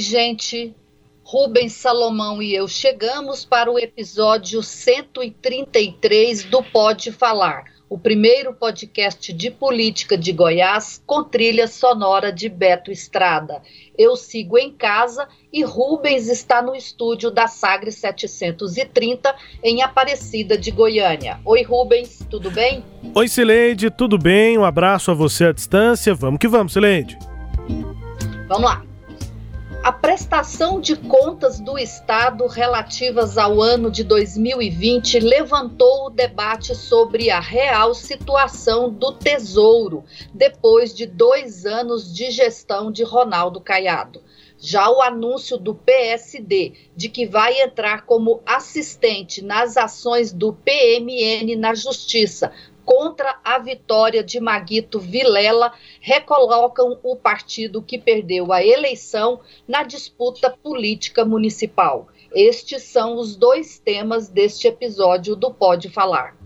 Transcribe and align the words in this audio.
Oi, 0.00 0.04
gente. 0.04 0.74
Rubens 1.22 1.74
Salomão 1.74 2.42
e 2.42 2.54
eu 2.54 2.66
chegamos 2.66 3.44
para 3.44 3.70
o 3.70 3.78
episódio 3.78 4.62
133 4.62 6.44
do 6.44 6.62
Pode 6.62 7.12
Falar, 7.12 7.64
o 7.86 7.98
primeiro 7.98 8.54
podcast 8.54 9.30
de 9.30 9.50
política 9.50 10.16
de 10.16 10.32
Goiás 10.32 11.02
com 11.04 11.22
trilha 11.22 11.68
sonora 11.68 12.32
de 12.32 12.48
Beto 12.48 12.90
Estrada. 12.90 13.60
Eu 13.98 14.16
sigo 14.16 14.56
em 14.56 14.72
casa 14.72 15.28
e 15.52 15.62
Rubens 15.62 16.30
está 16.30 16.62
no 16.62 16.74
estúdio 16.74 17.30
da 17.30 17.46
Sagre 17.46 17.92
730 17.92 19.36
em 19.62 19.82
Aparecida 19.82 20.56
de 20.56 20.70
Goiânia. 20.70 21.38
Oi, 21.44 21.62
Rubens, 21.62 22.26
tudo 22.30 22.50
bem? 22.50 22.82
Oi, 23.14 23.28
Sileide, 23.28 23.90
tudo 23.90 24.16
bem? 24.16 24.56
Um 24.56 24.64
abraço 24.64 25.10
a 25.10 25.14
você 25.14 25.44
à 25.44 25.52
distância. 25.52 26.14
Vamos 26.14 26.38
que 26.40 26.48
vamos, 26.48 26.72
Sileide. 26.72 27.18
Vamos 28.48 28.64
lá. 28.64 28.89
A 29.82 29.90
prestação 29.90 30.78
de 30.78 30.94
contas 30.94 31.58
do 31.58 31.78
Estado 31.78 32.46
relativas 32.46 33.38
ao 33.38 33.62
ano 33.62 33.90
de 33.90 34.04
2020 34.04 35.18
levantou 35.20 36.06
o 36.06 36.10
debate 36.10 36.74
sobre 36.74 37.30
a 37.30 37.40
real 37.40 37.94
situação 37.94 38.90
do 38.90 39.12
Tesouro, 39.12 40.04
depois 40.34 40.94
de 40.94 41.06
dois 41.06 41.64
anos 41.64 42.14
de 42.14 42.30
gestão 42.30 42.92
de 42.92 43.02
Ronaldo 43.02 43.58
Caiado. 43.58 44.22
Já 44.58 44.90
o 44.90 45.00
anúncio 45.00 45.56
do 45.56 45.74
PSD 45.74 46.74
de 46.94 47.08
que 47.08 47.26
vai 47.26 47.62
entrar 47.62 48.04
como 48.04 48.42
assistente 48.44 49.42
nas 49.42 49.78
ações 49.78 50.30
do 50.30 50.52
PMN 50.52 51.56
na 51.56 51.74
Justiça 51.74 52.52
contra 52.84 53.38
a 53.44 53.58
vitória 53.58 54.22
de 54.22 54.40
Maguito 54.40 54.98
Vilela 54.98 55.72
recolocam 56.00 56.98
o 57.02 57.16
partido 57.16 57.82
que 57.82 57.98
perdeu 57.98 58.52
a 58.52 58.64
eleição 58.64 59.40
na 59.66 59.82
disputa 59.82 60.50
política 60.50 61.24
municipal. 61.24 62.08
Estes 62.34 62.84
são 62.84 63.16
os 63.16 63.36
dois 63.36 63.78
temas 63.78 64.28
deste 64.28 64.68
episódio 64.68 65.34
do 65.34 65.52
Pode 65.52 65.88
Falar. 65.88 66.36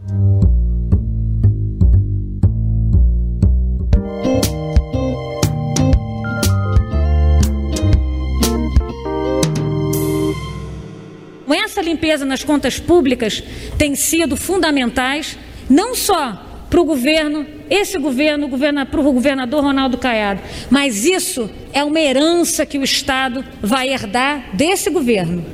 Essa 11.75 11.83
limpeza 11.83 12.25
nas 12.25 12.45
contas 12.45 12.79
públicas 12.79 13.43
tem 13.77 13.97
sido 13.97 14.37
fundamentais 14.37 15.37
não 15.69 15.95
só 15.95 16.67
para 16.69 16.81
o 16.81 16.85
governo, 16.85 17.47
esse 17.71 17.99
governo, 17.99 18.49
para 18.91 19.01
o 19.01 19.13
governador 19.13 19.63
Ronaldo 19.63 19.97
Caiado, 19.97 20.41
mas 20.71 21.05
isso 21.05 21.49
é 21.73 21.85
uma 21.85 22.01
herança 22.01 22.67
que 22.67 22.79
o 22.79 22.83
Estado 22.85 23.45
vai 23.63 23.91
herdar 23.91 24.51
desse 24.55 24.91
governo. 24.91 25.45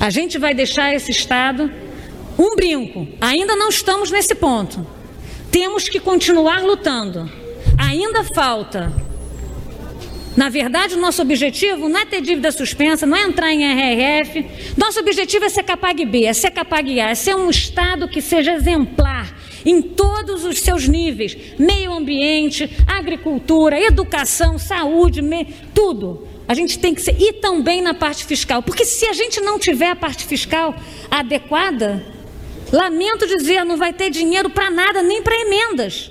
A 0.00 0.10
gente 0.10 0.38
vai 0.38 0.54
deixar 0.54 0.94
esse 0.94 1.10
Estado 1.10 1.70
um 2.38 2.54
brinco. 2.54 3.06
Ainda 3.20 3.56
não 3.56 3.68
estamos 3.68 4.10
nesse 4.10 4.34
ponto. 4.34 4.86
Temos 5.50 5.88
que 5.88 5.98
continuar 5.98 6.62
lutando. 6.62 7.30
Ainda 7.76 8.22
falta. 8.22 8.92
Na 10.36 10.48
verdade, 10.48 10.94
o 10.94 11.00
nosso 11.00 11.20
objetivo 11.20 11.88
não 11.88 12.00
é 12.00 12.06
ter 12.06 12.20
dívida 12.20 12.52
suspensa, 12.52 13.06
não 13.06 13.16
é 13.16 13.22
entrar 13.22 13.52
em 13.52 13.64
RRF. 13.64 14.46
Nosso 14.76 15.00
objetivo 15.00 15.44
é 15.44 15.48
ser 15.48 15.64
Capag 15.64 16.04
B, 16.04 16.24
é 16.24 16.32
ser 16.32 16.50
Capag 16.50 17.00
A, 17.00 17.10
é 17.10 17.14
ser 17.14 17.34
um 17.34 17.50
Estado 17.50 18.08
que 18.08 18.20
seja 18.20 18.52
exemplar 18.52 19.36
em 19.64 19.82
todos 19.82 20.44
os 20.44 20.60
seus 20.60 20.86
níveis: 20.86 21.36
meio 21.58 21.92
ambiente, 21.92 22.70
agricultura, 22.86 23.80
educação, 23.80 24.58
saúde, 24.58 25.22
me... 25.22 25.46
tudo. 25.74 26.26
A 26.46 26.54
gente 26.54 26.78
tem 26.78 26.94
que 26.94 27.02
ser. 27.02 27.20
E 27.20 27.34
também 27.34 27.82
na 27.82 27.92
parte 27.92 28.24
fiscal. 28.24 28.62
Porque 28.62 28.84
se 28.84 29.04
a 29.06 29.12
gente 29.12 29.40
não 29.40 29.58
tiver 29.58 29.90
a 29.90 29.96
parte 29.96 30.24
fiscal 30.24 30.74
adequada, 31.10 32.02
lamento 32.72 33.26
dizer, 33.26 33.64
não 33.64 33.76
vai 33.76 33.92
ter 33.92 34.08
dinheiro 34.08 34.48
para 34.48 34.70
nada, 34.70 35.02
nem 35.02 35.22
para 35.22 35.38
emendas. 35.38 36.10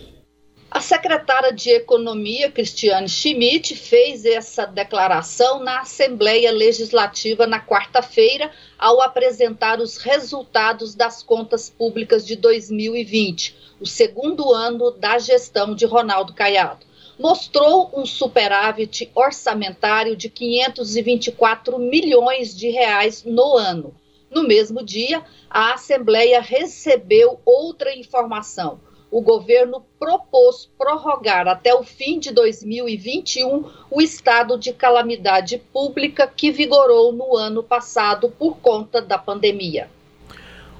A 0.70 0.82
secretária 0.82 1.54
de 1.54 1.70
Economia, 1.70 2.52
Cristiane 2.52 3.08
Schmidt, 3.08 3.74
fez 3.74 4.26
essa 4.26 4.66
declaração 4.66 5.64
na 5.64 5.80
Assembleia 5.80 6.52
Legislativa 6.52 7.48
na 7.48 7.66
quarta-feira, 7.66 8.52
ao 8.78 9.02
apresentar 9.02 9.80
os 9.80 9.98
resultados 9.98 10.94
das 10.94 11.24
contas 11.24 11.70
públicas 11.70 12.28
de 12.28 12.36
2020, 12.36 13.56
o 13.80 13.86
segundo 13.86 14.54
ano 14.54 14.92
da 14.92 15.18
gestão 15.18 15.74
de 15.74 15.86
Ronaldo 15.86 16.34
Caiado. 16.34 16.86
Mostrou 17.18 17.90
um 17.94 18.06
superávit 18.06 19.10
orçamentário 19.16 20.18
de 20.18 20.30
524 20.30 21.80
milhões 21.80 22.56
de 22.56 22.70
reais 22.70 23.24
no 23.24 23.56
ano. 23.56 23.96
No 24.30 24.44
mesmo 24.44 24.84
dia, 24.84 25.24
a 25.50 25.74
Assembleia 25.74 26.42
recebeu 26.42 27.40
outra 27.46 27.96
informação 27.96 28.82
o 29.10 29.22
governo 29.22 29.82
propôs 30.00 30.70
prorrogar 30.78 31.48
até 31.48 31.74
o 31.74 31.84
fim 31.84 32.20
de 32.20 32.32
2021 32.32 33.64
o 33.90 34.02
estado 34.02 34.58
de 34.58 34.74
calamidade 34.74 35.58
pública 35.72 36.28
que 36.28 36.52
vigorou 36.52 37.14
no 37.14 37.36
ano 37.36 37.64
passado 37.64 38.30
por 38.30 38.58
conta 38.58 39.02
da 39.02 39.18
pandemia. 39.18 39.88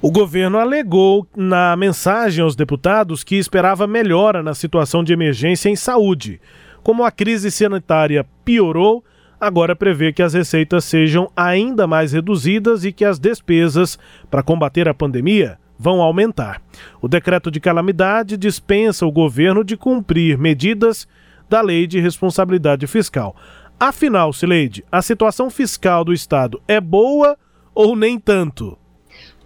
O 0.00 0.12
governo 0.12 0.58
alegou 0.58 1.26
na 1.34 1.74
mensagem 1.76 2.44
aos 2.44 2.54
deputados 2.54 3.24
que 3.24 3.34
esperava 3.34 3.86
melhora 3.86 4.42
na 4.42 4.54
situação 4.54 5.02
de 5.02 5.12
emergência 5.12 5.68
em 5.68 5.74
saúde. 5.74 6.40
Como 6.84 7.02
a 7.02 7.10
crise 7.10 7.50
sanitária 7.50 8.24
piorou, 8.44 9.02
agora 9.40 9.74
prevê 9.74 10.12
que 10.12 10.22
as 10.22 10.34
receitas 10.34 10.84
sejam 10.84 11.28
ainda 11.34 11.86
mais 11.86 12.12
reduzidas 12.12 12.84
e 12.84 12.92
que 12.92 13.04
as 13.04 13.18
despesas 13.18 13.98
para 14.30 14.42
combater 14.42 14.88
a 14.88 14.94
pandemia 14.94 15.58
vão 15.78 16.02
aumentar. 16.02 16.60
O 17.00 17.08
decreto 17.08 17.50
de 17.50 17.60
calamidade 17.60 18.36
dispensa 18.36 19.06
o 19.06 19.12
governo 19.12 19.62
de 19.62 19.76
cumprir 19.76 20.36
medidas 20.36 21.06
da 21.48 21.60
Lei 21.60 21.86
de 21.86 22.00
Responsabilidade 22.00 22.86
Fiscal. 22.86 23.36
Afinal, 23.78 24.32
Sileide, 24.32 24.84
a 24.90 25.00
situação 25.00 25.48
fiscal 25.48 26.04
do 26.04 26.12
Estado 26.12 26.60
é 26.66 26.80
boa 26.80 27.38
ou 27.74 27.94
nem 27.94 28.18
tanto? 28.18 28.76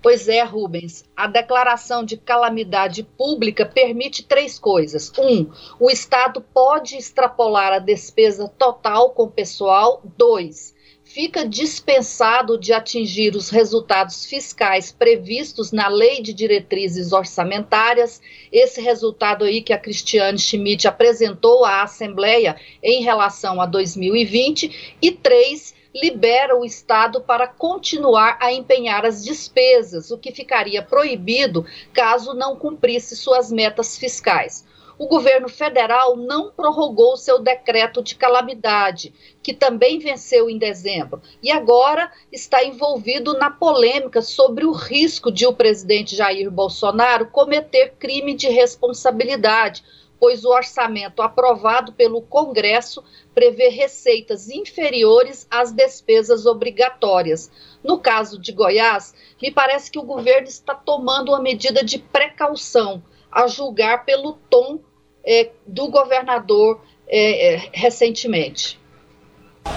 Pois 0.03 0.27
é, 0.27 0.43
Rubens. 0.43 1.05
A 1.17 1.29
declaração 1.29 2.05
de 2.05 2.17
calamidade 2.17 3.05
pública 3.05 3.65
permite 3.65 4.25
três 4.25 4.59
coisas. 4.59 5.13
Um, 5.17 5.47
o 5.79 5.89
Estado 5.89 6.41
pode 6.41 6.97
extrapolar 6.97 7.73
a 7.73 7.79
despesa 7.79 8.49
total 8.49 9.11
com 9.11 9.29
pessoal. 9.29 10.03
Dois, 10.17 10.75
fica 11.13 11.47
dispensado 11.47 12.57
de 12.57 12.73
atingir 12.73 13.37
os 13.37 13.51
resultados 13.51 14.25
fiscais 14.25 14.91
previstos 14.91 15.71
na 15.71 15.87
Lei 15.87 16.23
de 16.23 16.33
Diretrizes 16.33 17.13
Orçamentárias, 17.13 18.19
esse 18.51 18.81
resultado 18.81 19.45
aí 19.45 19.61
que 19.61 19.75
a 19.75 19.79
Cristiane 19.79 20.39
Schmidt 20.39 20.89
apresentou 20.89 21.67
à 21.67 21.83
Assembleia 21.83 22.57
em 22.83 23.03
relação 23.03 23.61
a 23.61 23.67
2020, 23.67 24.97
e 25.03 25.11
três, 25.11 25.75
libera 25.95 26.59
o 26.59 26.65
Estado 26.65 27.21
para 27.21 27.47
continuar 27.47 28.39
a 28.41 28.51
empenhar 28.51 29.05
as 29.05 29.23
despesas, 29.23 30.11
o 30.11 30.17
que 30.17 30.33
ficaria 30.33 30.81
proibido 30.81 31.67
caso 31.93 32.33
não 32.33 32.57
cumprisse 32.57 33.15
suas 33.15 33.53
metas 33.53 33.99
fiscais 33.99 34.65
o 35.03 35.09
governo 35.09 35.49
federal 35.49 36.17
não 36.17 36.53
prorrogou 36.53 37.17
seu 37.17 37.41
decreto 37.41 38.01
de 38.01 38.15
calamidade, 38.15 39.13
que 39.43 39.53
também 39.53 39.99
venceu 39.99 40.49
em 40.49 40.57
dezembro, 40.57 41.21
e 41.43 41.51
agora 41.51 42.09
está 42.31 42.63
envolvido 42.63 43.37
na 43.37 43.51
polêmica 43.51 44.23
sobre 44.23 44.65
o 44.65 44.71
risco 44.71 45.33
de 45.33 45.45
o 45.45 45.53
presidente 45.53 46.15
Jair 46.15 46.49
Bolsonaro 46.53 47.27
cometer 47.27 47.95
crime 47.99 48.33
de 48.33 48.49
responsabilidade, 48.49 49.83
pois 50.21 50.45
o 50.45 50.51
orçamento 50.51 51.21
aprovado 51.21 51.93
pelo 51.95 52.23
Congresso 52.23 53.03
prevê 53.35 53.71
receitas 53.71 54.51
inferiores 54.51 55.49
às 55.51 55.73
despesas 55.73 56.47
obrigatórias. 56.47 57.51
No 57.83 57.99
caso 57.99 58.39
de 58.39 58.53
Goiás, 58.53 59.13
me 59.43 59.51
parece 59.51 59.91
que 59.91 59.99
o 59.99 60.05
governo 60.05 60.47
está 60.47 60.77
tomando 60.77 61.31
uma 61.31 61.43
medida 61.43 61.83
de 61.83 61.99
precaução 61.99 63.03
a 63.33 63.49
julgar 63.49 64.05
pelo 64.05 64.35
tom 64.49 64.79
é, 65.25 65.51
do 65.67 65.89
governador 65.89 66.81
é, 67.09 67.55
é, 67.55 67.69
recentemente. 67.73 68.81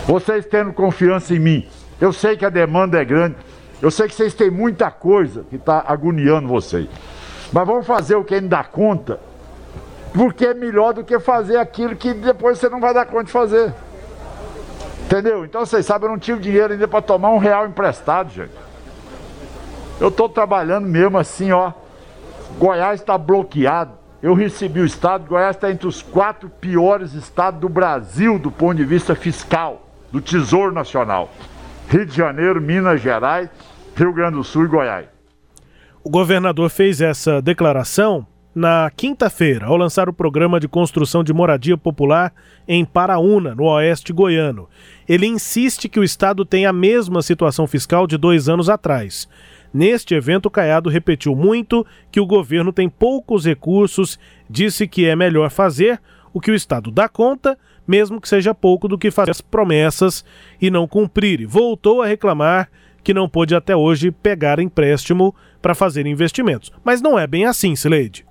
Vocês 0.05 0.45
tendo 0.45 0.73
confiança 0.73 1.33
em 1.33 1.39
mim. 1.39 1.67
Eu 1.99 2.11
sei 2.11 2.35
que 2.35 2.45
a 2.45 2.49
demanda 2.49 2.99
é 2.99 3.05
grande. 3.05 3.35
Eu 3.81 3.91
sei 3.91 4.07
que 4.07 4.15
vocês 4.15 4.33
têm 4.33 4.49
muita 4.49 4.89
coisa 4.89 5.45
que 5.49 5.57
está 5.57 5.83
agoniando 5.87 6.47
vocês. 6.47 6.87
Mas 7.51 7.67
vamos 7.67 7.85
fazer 7.85 8.15
o 8.15 8.23
que 8.23 8.35
ainda 8.35 8.47
dá 8.47 8.63
conta, 8.63 9.19
porque 10.13 10.47
é 10.47 10.53
melhor 10.53 10.93
do 10.93 11.03
que 11.03 11.19
fazer 11.19 11.57
aquilo 11.57 11.95
que 11.95 12.13
depois 12.13 12.57
você 12.57 12.69
não 12.69 12.79
vai 12.79 12.93
dar 12.93 13.05
conta 13.05 13.25
de 13.25 13.31
fazer. 13.31 13.73
Entendeu? 15.05 15.45
Então 15.45 15.65
vocês 15.65 15.85
sabem, 15.85 16.07
eu 16.07 16.13
não 16.13 16.19
tive 16.19 16.39
dinheiro 16.39 16.73
ainda 16.73 16.87
para 16.87 17.01
tomar 17.01 17.29
um 17.29 17.37
real 17.37 17.67
emprestado, 17.67 18.31
gente. 18.31 18.53
Eu 19.99 20.07
estou 20.07 20.27
trabalhando 20.27 20.87
mesmo 20.87 21.17
assim, 21.17 21.51
ó. 21.51 21.71
Goiás 22.57 22.99
está 22.99 23.17
bloqueado. 23.17 24.04
Eu 24.25 24.33
recebi 24.33 24.79
o 24.79 24.85
estado, 24.87 25.27
Goiás 25.27 25.55
está 25.55 25.69
entre 25.69 25.87
os 25.87 26.01
quatro 26.01 26.49
piores 26.49 27.13
estados 27.13 27.61
do 27.61 27.69
Brasil 27.69 28.39
do 28.39 28.49
ponto 28.49 28.73
de 28.73 28.83
vista 28.83 29.13
fiscal, 29.13 29.87
do 30.11 30.19
Tesouro 30.19 30.71
Nacional. 30.71 31.31
Rio 31.87 32.07
de 32.07 32.15
Janeiro, 32.15 32.59
Minas 32.59 32.99
Gerais, 32.99 33.47
Rio 33.95 34.11
Grande 34.11 34.37
do 34.37 34.43
Sul 34.43 34.65
e 34.65 34.67
Goiás. 34.67 35.05
O 36.03 36.09
governador 36.09 36.71
fez 36.71 37.01
essa 37.01 37.39
declaração 37.39 38.25
na 38.55 38.89
quinta-feira, 38.95 39.67
ao 39.67 39.77
lançar 39.77 40.09
o 40.09 40.13
programa 40.13 40.59
de 40.59 40.67
construção 40.67 41.23
de 41.23 41.31
moradia 41.31 41.77
popular 41.77 42.33
em 42.67 42.83
Paraúna, 42.83 43.53
no 43.53 43.65
oeste 43.65 44.11
goiano. 44.11 44.67
Ele 45.07 45.27
insiste 45.27 45.87
que 45.87 45.99
o 45.99 46.03
Estado 46.03 46.43
tem 46.43 46.65
a 46.65 46.73
mesma 46.73 47.21
situação 47.21 47.67
fiscal 47.67 48.07
de 48.07 48.17
dois 48.17 48.49
anos 48.49 48.69
atrás. 48.69 49.29
Neste 49.75 50.15
evento, 50.15 50.49
Caiado 50.49 50.89
repetiu 50.89 51.35
muito 51.35 51.85
que 52.09 52.21
o 52.21 52.25
governo 52.25 52.71
tem 52.71 52.87
poucos 52.87 53.43
recursos, 53.43 54.17
disse 54.49 54.87
que 54.87 55.05
é 55.05 55.17
melhor 55.17 55.49
fazer 55.49 55.99
o 56.33 56.39
que 56.39 56.49
o 56.49 56.55
Estado 56.55 56.89
dá 56.89 57.09
conta, 57.09 57.59
mesmo 57.85 58.21
que 58.21 58.29
seja 58.29 58.55
pouco 58.55 58.87
do 58.87 58.97
que 58.97 59.11
fazer 59.11 59.31
as 59.31 59.41
promessas 59.41 60.23
e 60.61 60.71
não 60.71 60.87
cumprir. 60.87 61.41
E 61.41 61.45
voltou 61.45 62.01
a 62.01 62.07
reclamar 62.07 62.69
que 63.03 63.13
não 63.13 63.27
pôde 63.27 63.53
até 63.53 63.75
hoje 63.75 64.11
pegar 64.11 64.61
empréstimo 64.61 65.35
para 65.61 65.75
fazer 65.75 66.05
investimentos. 66.05 66.71
Mas 66.81 67.01
não 67.01 67.19
é 67.19 67.27
bem 67.27 67.45
assim, 67.45 67.75
Sileide. 67.75 68.25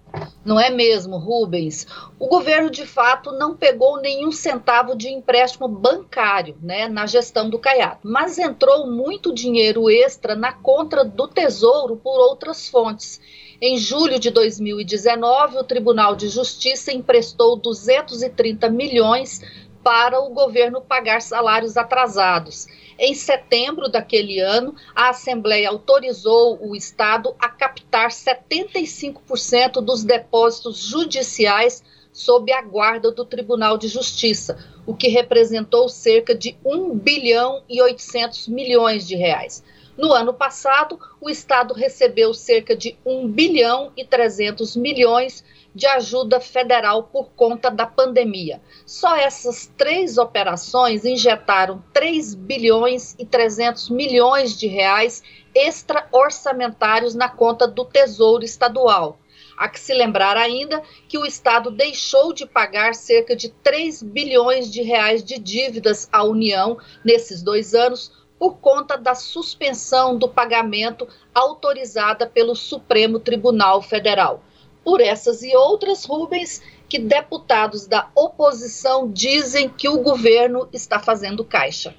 Não 0.45 0.61
é 0.61 0.71
mesmo, 0.71 1.17
Rubens? 1.17 1.87
O 2.19 2.29
governo, 2.29 2.71
de 2.71 2.87
fato, 2.87 3.33
não 3.33 3.57
pegou 3.57 4.01
nenhum 4.01 4.31
centavo 4.31 4.97
de 4.97 5.09
empréstimo 5.09 5.67
bancário 5.67 6.57
né, 6.63 6.89
na 6.89 7.07
gestão 7.07 7.49
do 7.49 7.59
Caiado, 7.59 8.01
mas 8.03 8.39
entrou 8.39 8.87
muito 8.87 9.33
dinheiro 9.33 9.91
extra 9.91 10.35
na 10.35 10.53
conta 10.53 11.05
do 11.05 11.27
Tesouro 11.27 11.97
por 11.97 12.19
outras 12.19 12.69
fontes. 12.69 13.21
Em 13.61 13.79
julho 13.79 14.19
de 14.19 14.31
2019, 14.31 15.59
o 15.59 15.65
Tribunal 15.65 16.15
de 16.15 16.29
Justiça 16.29 16.93
emprestou 16.93 17.57
230 17.57 18.69
milhões 18.69 19.41
para 19.83 20.21
o 20.21 20.31
governo 20.31 20.81
pagar 20.81 21.23
salários 21.23 21.77
atrasados. 21.77 22.67
Em 22.99 23.15
setembro 23.15 23.89
daquele 23.89 24.39
ano, 24.39 24.75
a 24.95 25.11
Assembleia 25.11 25.69
autorizou 25.69 26.59
o 26.61 26.77
Estado 26.77 27.35
a 27.39 27.49
captar 27.49 28.11
75% 28.11 29.81
dos 29.81 30.05
depósitos 30.05 30.79
judiciais 30.79 31.83
sob 32.13 32.53
a 32.53 32.63
guarda 32.63 33.11
do 33.11 33.25
Tribunal 33.25 33.77
de 33.77 33.89
Justiça, 33.89 34.57
o 34.87 34.95
que 34.95 35.09
representou 35.09 35.89
cerca 35.89 36.33
de 36.35 36.57
1 36.65 36.97
bilhão 36.97 37.63
e 37.69 37.83
800 37.83 38.47
milhões 38.47 39.07
de 39.07 39.17
reais. 39.17 39.65
No 39.97 40.13
ano 40.13 40.33
passado, 40.33 40.99
o 41.21 41.29
Estado 41.29 41.75
recebeu 41.75 42.33
cerca 42.33 42.77
de 42.77 42.97
1 43.05 43.29
bilhão 43.29 43.93
e 43.97 44.05
300 44.05 44.77
milhões 44.77 45.45
de 45.75 45.87
ajuda 45.87 46.41
federal 46.41 47.05
por 47.05 47.31
conta 47.31 47.71
da 47.71 47.85
pandemia. 47.85 48.63
Só 48.87 49.17
essas 49.17 49.67
três 49.77 50.17
operações 50.19 51.05
injetaram 51.05 51.83
3 51.93 52.35
bilhões 52.35 53.17
e 53.19 53.27
300 53.27 53.91
milhões 53.91 54.57
de 54.59 54.67
reais 54.67 55.23
extra-orçamentários 55.55 57.15
na 57.15 57.29
conta 57.29 57.67
do 57.67 57.85
Tesouro 57.85 58.45
Estadual. 58.45 59.19
Há 59.57 59.69
que 59.69 59.79
se 59.79 59.95
lembrar 59.95 60.37
ainda 60.37 60.83
que 61.09 61.19
o 61.19 61.25
Estado 61.25 61.71
deixou 61.71 62.33
de 62.33 62.45
pagar 62.45 62.95
cerca 62.95 63.37
de 63.37 63.49
3 63.49 64.03
bilhões 64.03 64.71
de 64.71 64.83
reais 64.83 65.23
de 65.23 65.39
dívidas 65.39 66.09
à 66.13 66.25
União 66.25 66.77
nesses 67.05 67.43
dois 67.43 67.75
anos 67.75 68.13
por 68.39 68.59
conta 68.59 68.97
da 68.97 69.15
suspensão 69.15 70.19
do 70.19 70.29
pagamento 70.29 71.07
autorizada 71.33 72.27
pelo 72.27 72.55
Supremo 72.57 73.21
Tribunal 73.21 73.81
Federal. 73.81 74.43
Por 74.85 75.01
essas 75.01 75.43
e 75.43 75.57
outras, 75.57 76.05
Rubens, 76.05 76.63
que 76.89 76.99
deputados 76.99 77.87
da 77.87 78.09
oposição 78.15 79.11
dizem 79.11 79.69
que 79.69 79.89
o 79.89 80.03
governo 80.03 80.69
está 80.73 80.99
fazendo 80.99 81.45
caixa. 81.45 81.95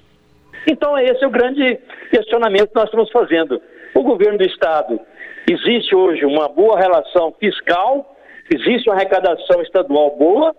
Então, 0.66 0.98
esse 0.98 1.22
é 1.22 1.26
o 1.26 1.30
grande 1.30 1.78
questionamento 2.10 2.68
que 2.68 2.76
nós 2.76 2.86
estamos 2.86 3.10
fazendo. 3.10 3.60
O 3.94 4.02
governo 4.02 4.38
do 4.38 4.44
Estado, 4.44 5.00
existe 5.48 5.94
hoje 5.94 6.24
uma 6.24 6.48
boa 6.48 6.78
relação 6.78 7.34
fiscal, 7.38 8.16
existe 8.52 8.88
uma 8.88 8.96
arrecadação 8.96 9.62
estadual 9.62 10.16
boa, 10.16 10.54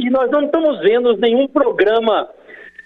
e 0.00 0.10
nós 0.10 0.30
não 0.30 0.44
estamos 0.44 0.80
vendo 0.80 1.16
nenhum 1.16 1.48
programa 1.48 2.28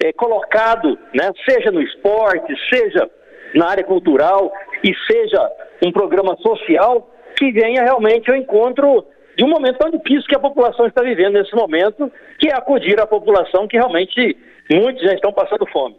é, 0.02 0.12
colocado, 0.12 0.98
né, 1.14 1.30
seja 1.48 1.70
no 1.70 1.82
esporte, 1.82 2.54
seja 2.72 3.10
na 3.54 3.68
área 3.68 3.84
cultural 3.84 4.52
e 4.82 4.94
seja 5.10 5.50
um 5.84 5.90
programa 5.90 6.36
social 6.36 7.10
que 7.36 7.52
venha 7.52 7.82
realmente 7.82 8.30
ao 8.30 8.36
encontro 8.36 9.04
de 9.36 9.44
um 9.44 9.48
momento 9.48 9.78
tão 9.78 9.90
difícil 9.90 10.24
que 10.28 10.36
a 10.36 10.40
população 10.40 10.86
está 10.86 11.02
vivendo 11.02 11.34
nesse 11.34 11.54
momento, 11.54 12.10
que 12.38 12.48
é 12.48 12.54
acudir 12.54 13.00
a 13.00 13.06
população 13.06 13.66
que 13.66 13.76
realmente 13.76 14.36
muitos 14.70 15.02
já 15.02 15.14
estão 15.14 15.32
passando 15.32 15.66
fome. 15.72 15.96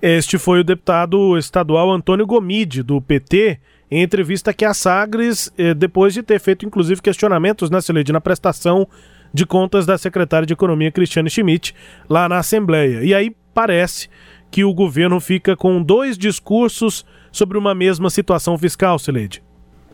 Este 0.00 0.38
foi 0.38 0.60
o 0.60 0.64
deputado 0.64 1.36
estadual 1.38 1.90
Antônio 1.90 2.26
Gomide, 2.26 2.82
do 2.82 3.00
PT, 3.00 3.58
em 3.90 4.02
entrevista 4.02 4.50
aqui 4.50 4.64
à 4.64 4.74
Sagres, 4.74 5.52
eh, 5.58 5.74
depois 5.74 6.14
de 6.14 6.22
ter 6.22 6.38
feito 6.38 6.66
inclusive 6.66 7.02
questionamentos, 7.02 7.70
né, 7.70 7.80
Celede, 7.80 8.12
na 8.12 8.20
prestação 8.20 8.86
de 9.32 9.44
contas 9.44 9.84
da 9.84 9.98
secretária 9.98 10.46
de 10.46 10.52
Economia, 10.52 10.92
Cristiane 10.92 11.30
Schmidt, 11.30 11.74
lá 12.08 12.28
na 12.28 12.38
Assembleia. 12.38 13.02
E 13.02 13.14
aí 13.14 13.34
parece 13.52 14.08
que 14.50 14.64
o 14.64 14.72
governo 14.72 15.18
fica 15.20 15.56
com 15.56 15.82
dois 15.82 16.16
discursos 16.16 17.04
sobre 17.32 17.58
uma 17.58 17.74
mesma 17.74 18.10
situação 18.10 18.56
fiscal, 18.56 18.98
Celede 18.98 19.42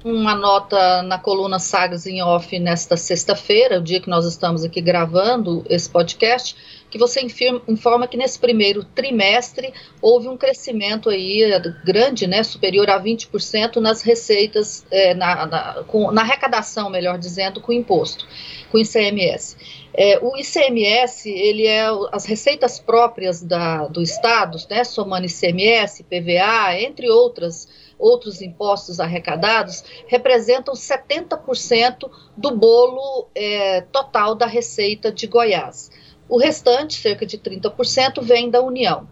uma 0.04 0.34
nota 0.34 1.02
na 1.02 1.18
coluna 1.18 1.58
Sagres 1.58 2.06
em 2.06 2.22
Off 2.22 2.58
nesta 2.58 2.96
sexta-feira, 2.96 3.78
o 3.78 3.82
dia 3.82 4.00
que 4.00 4.08
nós 4.08 4.24
estamos 4.24 4.64
aqui 4.64 4.80
gravando 4.80 5.64
esse 5.68 5.88
podcast, 5.88 6.56
que 6.90 6.98
você 6.98 7.24
informa 7.68 8.08
que 8.08 8.16
nesse 8.16 8.38
primeiro 8.38 8.82
trimestre 8.82 9.72
houve 10.00 10.26
um 10.28 10.36
crescimento 10.36 11.08
aí 11.08 11.42
é, 11.42 11.60
grande, 11.84 12.26
né, 12.26 12.42
superior 12.42 12.88
a 12.90 13.00
20% 13.00 13.76
nas 13.76 14.02
receitas, 14.02 14.84
é, 14.90 15.14
na, 15.14 15.46
na, 15.46 15.84
com, 15.86 16.10
na 16.10 16.22
arrecadação, 16.22 16.90
melhor 16.90 17.18
dizendo, 17.18 17.60
com 17.60 17.72
imposto, 17.72 18.26
com 18.70 18.78
ICMS. 18.78 19.56
É, 19.92 20.18
o 20.20 20.36
ICMS, 20.36 21.30
ele 21.30 21.66
é 21.66 21.86
as 22.10 22.24
receitas 22.24 22.78
próprias 22.80 23.42
da, 23.42 23.86
do 23.86 24.02
Estado, 24.02 24.58
né, 24.68 24.82
somando 24.82 25.26
ICMS, 25.26 26.04
PVA, 26.04 26.80
entre 26.80 27.08
outras 27.08 27.68
outros 28.00 28.40
impostos 28.40 28.98
arrecadados, 28.98 29.84
representam 30.06 30.74
70% 30.74 32.10
do 32.36 32.56
bolo 32.56 33.28
é, 33.34 33.82
total 33.82 34.34
da 34.34 34.46
receita 34.46 35.12
de 35.12 35.26
Goiás. 35.26 35.90
O 36.28 36.38
restante, 36.38 36.94
cerca 36.94 37.26
de 37.26 37.38
30%, 37.38 38.22
vem 38.22 38.48
da 38.48 38.62
União. 38.62 39.06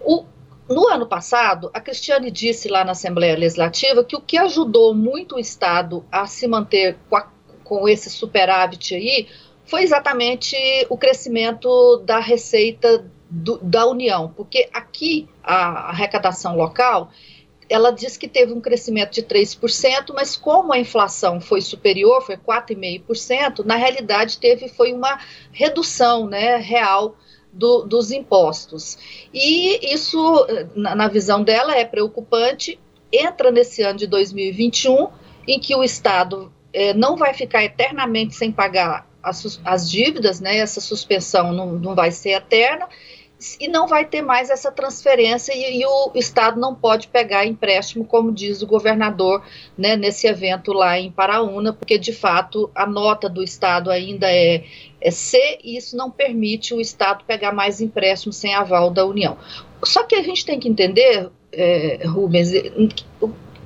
O, 0.00 0.24
no 0.68 0.88
ano 0.88 1.06
passado, 1.06 1.70
a 1.72 1.80
Cristiane 1.80 2.30
disse 2.30 2.68
lá 2.68 2.84
na 2.84 2.92
Assembleia 2.92 3.36
Legislativa 3.36 4.04
que 4.04 4.16
o 4.16 4.20
que 4.20 4.36
ajudou 4.36 4.94
muito 4.94 5.36
o 5.36 5.38
Estado 5.38 6.04
a 6.10 6.26
se 6.26 6.46
manter 6.46 6.96
com, 7.08 7.16
a, 7.16 7.28
com 7.64 7.88
esse 7.88 8.10
superávit 8.10 8.94
aí 8.94 9.28
foi 9.64 9.82
exatamente 9.82 10.56
o 10.90 10.98
crescimento 10.98 11.98
da 12.04 12.18
receita 12.18 13.06
do, 13.30 13.58
da 13.58 13.86
União, 13.86 14.32
porque 14.36 14.68
aqui 14.72 15.28
a 15.42 15.90
arrecadação 15.90 16.56
local 16.56 17.10
ela 17.72 17.90
diz 17.90 18.16
que 18.16 18.28
teve 18.28 18.52
um 18.52 18.60
crescimento 18.60 19.12
de 19.12 19.22
3%, 19.22 20.12
mas 20.14 20.36
como 20.36 20.72
a 20.72 20.78
inflação 20.78 21.40
foi 21.40 21.60
superior, 21.60 22.20
foi 22.20 22.36
4,5%, 22.36 23.64
na 23.64 23.76
realidade 23.76 24.38
teve 24.38 24.68
foi 24.68 24.92
uma 24.92 25.18
redução 25.50 26.26
né, 26.26 26.56
real 26.56 27.16
do, 27.52 27.82
dos 27.82 28.10
impostos. 28.10 28.98
E 29.32 29.94
isso, 29.94 30.46
na, 30.74 30.94
na 30.94 31.08
visão 31.08 31.42
dela, 31.42 31.74
é 31.76 31.84
preocupante. 31.84 32.78
Entra 33.12 33.50
nesse 33.50 33.82
ano 33.82 33.98
de 33.98 34.06
2021, 34.06 35.08
em 35.46 35.60
que 35.60 35.74
o 35.74 35.82
Estado 35.82 36.52
eh, 36.72 36.94
não 36.94 37.16
vai 37.16 37.34
ficar 37.34 37.62
eternamente 37.62 38.34
sem 38.34 38.50
pagar 38.50 39.06
as, 39.22 39.60
as 39.64 39.90
dívidas, 39.90 40.40
né? 40.40 40.56
Essa 40.56 40.80
suspensão 40.80 41.52
não, 41.52 41.72
não 41.72 41.94
vai 41.94 42.10
ser 42.10 42.30
eterna 42.30 42.88
e 43.60 43.68
não 43.68 43.86
vai 43.86 44.04
ter 44.04 44.22
mais 44.22 44.50
essa 44.50 44.70
transferência 44.70 45.52
e, 45.54 45.80
e, 45.80 45.86
o 45.86 46.12
Estado 46.14 46.60
não 46.60 46.74
pode 46.74 47.08
pegar 47.08 47.46
empréstimo, 47.46 48.04
como 48.04 48.32
diz 48.32 48.62
o 48.62 48.66
governador 48.66 49.42
né, 49.76 49.96
nesse 49.96 50.26
evento 50.26 50.72
lá 50.72 50.98
em 50.98 51.10
Paraúna, 51.10 51.72
porque 51.72 51.98
de 51.98 52.12
fato 52.12 52.70
a 52.74 52.86
nota 52.86 53.28
do 53.28 53.42
Estado 53.42 53.90
ainda 53.90 54.30
é, 54.30 54.64
é, 55.00 55.10
se 55.10 55.58
isso 55.64 55.96
não 55.96 56.10
permite 56.10 56.74
o 56.74 56.80
Estado 56.80 57.24
pegar 57.24 57.52
mais 57.52 57.80
empréstimos 57.80 58.36
sem 58.36 58.54
aval 58.54 58.90
da 58.90 59.04
União. 59.04 59.36
Só 59.84 60.04
que 60.04 60.14
a 60.14 60.22
gente 60.22 60.46
tem 60.46 60.60
que 60.60 60.68
entender, 60.68 61.28
é, 61.50 62.06
Rubens, 62.06 62.50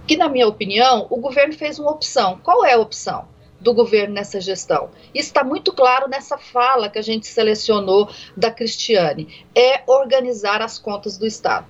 que, 0.07 0.17
na 0.17 0.29
minha 0.29 0.49
opinião, 0.49 1.07
o 1.11 1.17
governo 1.17 1.53
fez 1.53 1.79
uma 1.79 1.91
opção. 1.91 2.39
Qual 2.43 2.65
é 2.65 2.73
a 2.73 2.79
opção? 2.79 3.27
Do 3.67 3.75
governo 3.75 4.15
nessa 4.15 4.41
gestão. 4.41 4.91
Isso 5.13 5.27
está 5.27 5.43
muito 5.43 5.73
claro 5.73 6.09
nessa 6.09 6.39
fala 6.39 6.89
que 6.89 7.01
a 7.01 7.03
gente 7.03 7.27
selecionou 7.27 8.09
da 8.37 8.49
Cristiane, 8.49 9.45
é 9.57 9.83
organizar 9.89 10.63
as 10.63 10.79
contas 10.79 11.19
do 11.19 11.27
Estado. 11.27 11.67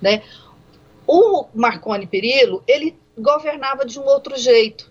Né? 0.00 0.22
O 1.08 1.46
Marconi 1.52 2.06
Perillo, 2.06 2.62
ele 2.68 2.96
governava 3.18 3.84
de 3.84 3.98
um 3.98 4.04
outro 4.04 4.36
jeito. 4.36 4.88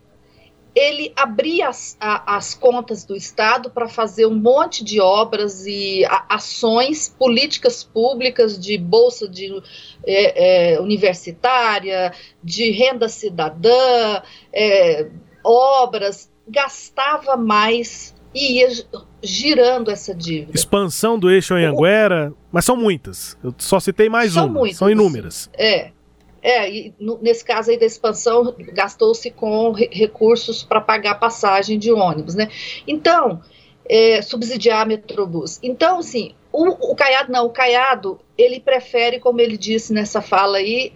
Ele 0.76 1.14
abria 1.16 1.70
as, 1.70 1.96
a, 1.98 2.36
as 2.36 2.54
contas 2.54 3.06
do 3.06 3.16
Estado 3.16 3.70
para 3.70 3.88
fazer 3.88 4.26
um 4.26 4.36
monte 4.36 4.84
de 4.84 5.00
obras 5.00 5.66
e 5.66 6.04
a, 6.06 6.26
ações, 6.28 7.08
políticas 7.08 7.86
públicas 7.86 8.60
de 8.60 8.78
bolsa 8.78 9.30
de 9.30 9.50
é, 10.06 10.74
é, 10.74 10.82
universitária, 10.82 12.14
de 12.44 12.70
renda 12.70 13.08
cidadã, 13.08 14.22
é, 14.52 15.10
obras, 15.44 16.29
gastava 16.50 17.38
mais 17.38 18.14
e 18.34 18.60
ia 18.60 18.70
girando 19.22 19.90
essa 19.90 20.14
dívida. 20.14 20.52
Expansão 20.54 21.18
do 21.18 21.30
eixo 21.30 21.54
Anhanguera, 21.54 22.34
mas 22.52 22.66
são 22.66 22.76
muitas. 22.76 23.38
Eu 23.44 23.54
só 23.58 23.80
citei 23.80 24.10
mais 24.10 24.34
são 24.34 24.46
uma, 24.46 24.60
muitas, 24.60 24.78
são 24.78 24.90
inúmeras. 24.90 25.50
É. 25.54 25.92
É, 26.42 26.72
e 26.72 26.94
no, 26.98 27.20
nesse 27.22 27.44
caso 27.44 27.70
aí 27.70 27.78
da 27.78 27.86
expansão, 27.86 28.56
gastou-se 28.72 29.30
com 29.32 29.72
re, 29.72 29.90
recursos 29.92 30.64
para 30.64 30.80
pagar 30.80 31.16
passagem 31.16 31.78
de 31.78 31.92
ônibus, 31.92 32.34
né? 32.34 32.50
Então, 32.88 33.42
é, 33.90 34.22
subsidiar 34.22 34.82
a 34.82 34.86
Metrobus. 34.86 35.60
Então, 35.62 36.00
assim, 36.00 36.34
o, 36.50 36.92
o 36.92 36.96
Caiado 36.96 37.30
não, 37.30 37.46
o 37.46 37.50
Caiado, 37.50 38.22
ele 38.38 38.62
prefere, 38.62 39.20
como 39.20 39.42
ele 39.42 39.58
disse 39.58 39.92
nessa 39.92 40.22
fala 40.22 40.60
aí, 40.60 40.94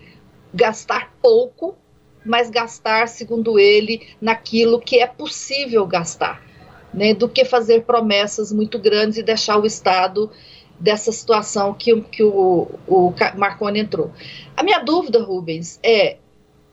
gastar 0.53 1.11
pouco 1.21 1.75
mas 2.25 2.49
gastar, 2.49 3.07
segundo 3.07 3.59
ele, 3.59 4.07
naquilo 4.21 4.79
que 4.79 4.99
é 4.99 5.07
possível 5.07 5.85
gastar, 5.85 6.41
né, 6.93 7.13
do 7.13 7.27
que 7.27 7.43
fazer 7.43 7.83
promessas 7.83 8.51
muito 8.51 8.79
grandes 8.79 9.17
e 9.17 9.23
deixar 9.23 9.57
o 9.57 9.65
Estado 9.65 10.31
dessa 10.79 11.11
situação 11.11 11.73
que, 11.73 12.01
que 12.01 12.23
o, 12.23 12.67
o 12.87 13.13
Marconi 13.35 13.79
entrou. 13.79 14.11
A 14.55 14.63
minha 14.63 14.79
dúvida, 14.79 15.23
Rubens, 15.23 15.79
é: 15.83 16.17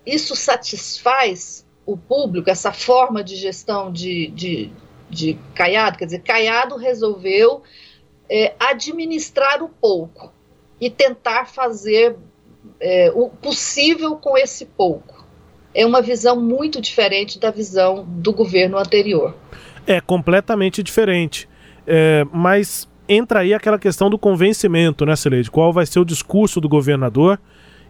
isso 0.06 0.34
satisfaz 0.36 1.66
o 1.86 1.96
público, 1.96 2.50
essa 2.50 2.72
forma 2.72 3.22
de 3.22 3.36
gestão 3.36 3.92
de, 3.92 4.28
de, 4.28 4.72
de 5.08 5.38
Caiado? 5.54 5.98
Quer 5.98 6.04
dizer, 6.06 6.22
Caiado 6.22 6.76
resolveu 6.76 7.62
é, 8.28 8.54
administrar 8.58 9.62
o 9.62 9.68
pouco 9.68 10.32
e 10.80 10.88
tentar 10.88 11.46
fazer 11.46 12.16
é, 12.78 13.10
o 13.14 13.28
possível 13.28 14.16
com 14.16 14.36
esse 14.36 14.66
pouco 14.66 15.19
é 15.74 15.86
uma 15.86 16.02
visão 16.02 16.40
muito 16.40 16.80
diferente 16.80 17.38
da 17.38 17.50
visão 17.50 18.04
do 18.06 18.32
governo 18.32 18.78
anterior. 18.78 19.34
É 19.86 20.00
completamente 20.00 20.82
diferente. 20.82 21.48
É, 21.86 22.24
mas 22.32 22.88
entra 23.08 23.40
aí 23.40 23.54
aquela 23.54 23.78
questão 23.78 24.08
do 24.08 24.18
convencimento, 24.18 25.04
né, 25.04 25.16
Celede? 25.16 25.50
Qual 25.50 25.72
vai 25.72 25.86
ser 25.86 26.00
o 26.00 26.04
discurso 26.04 26.60
do 26.60 26.68
governador? 26.68 27.38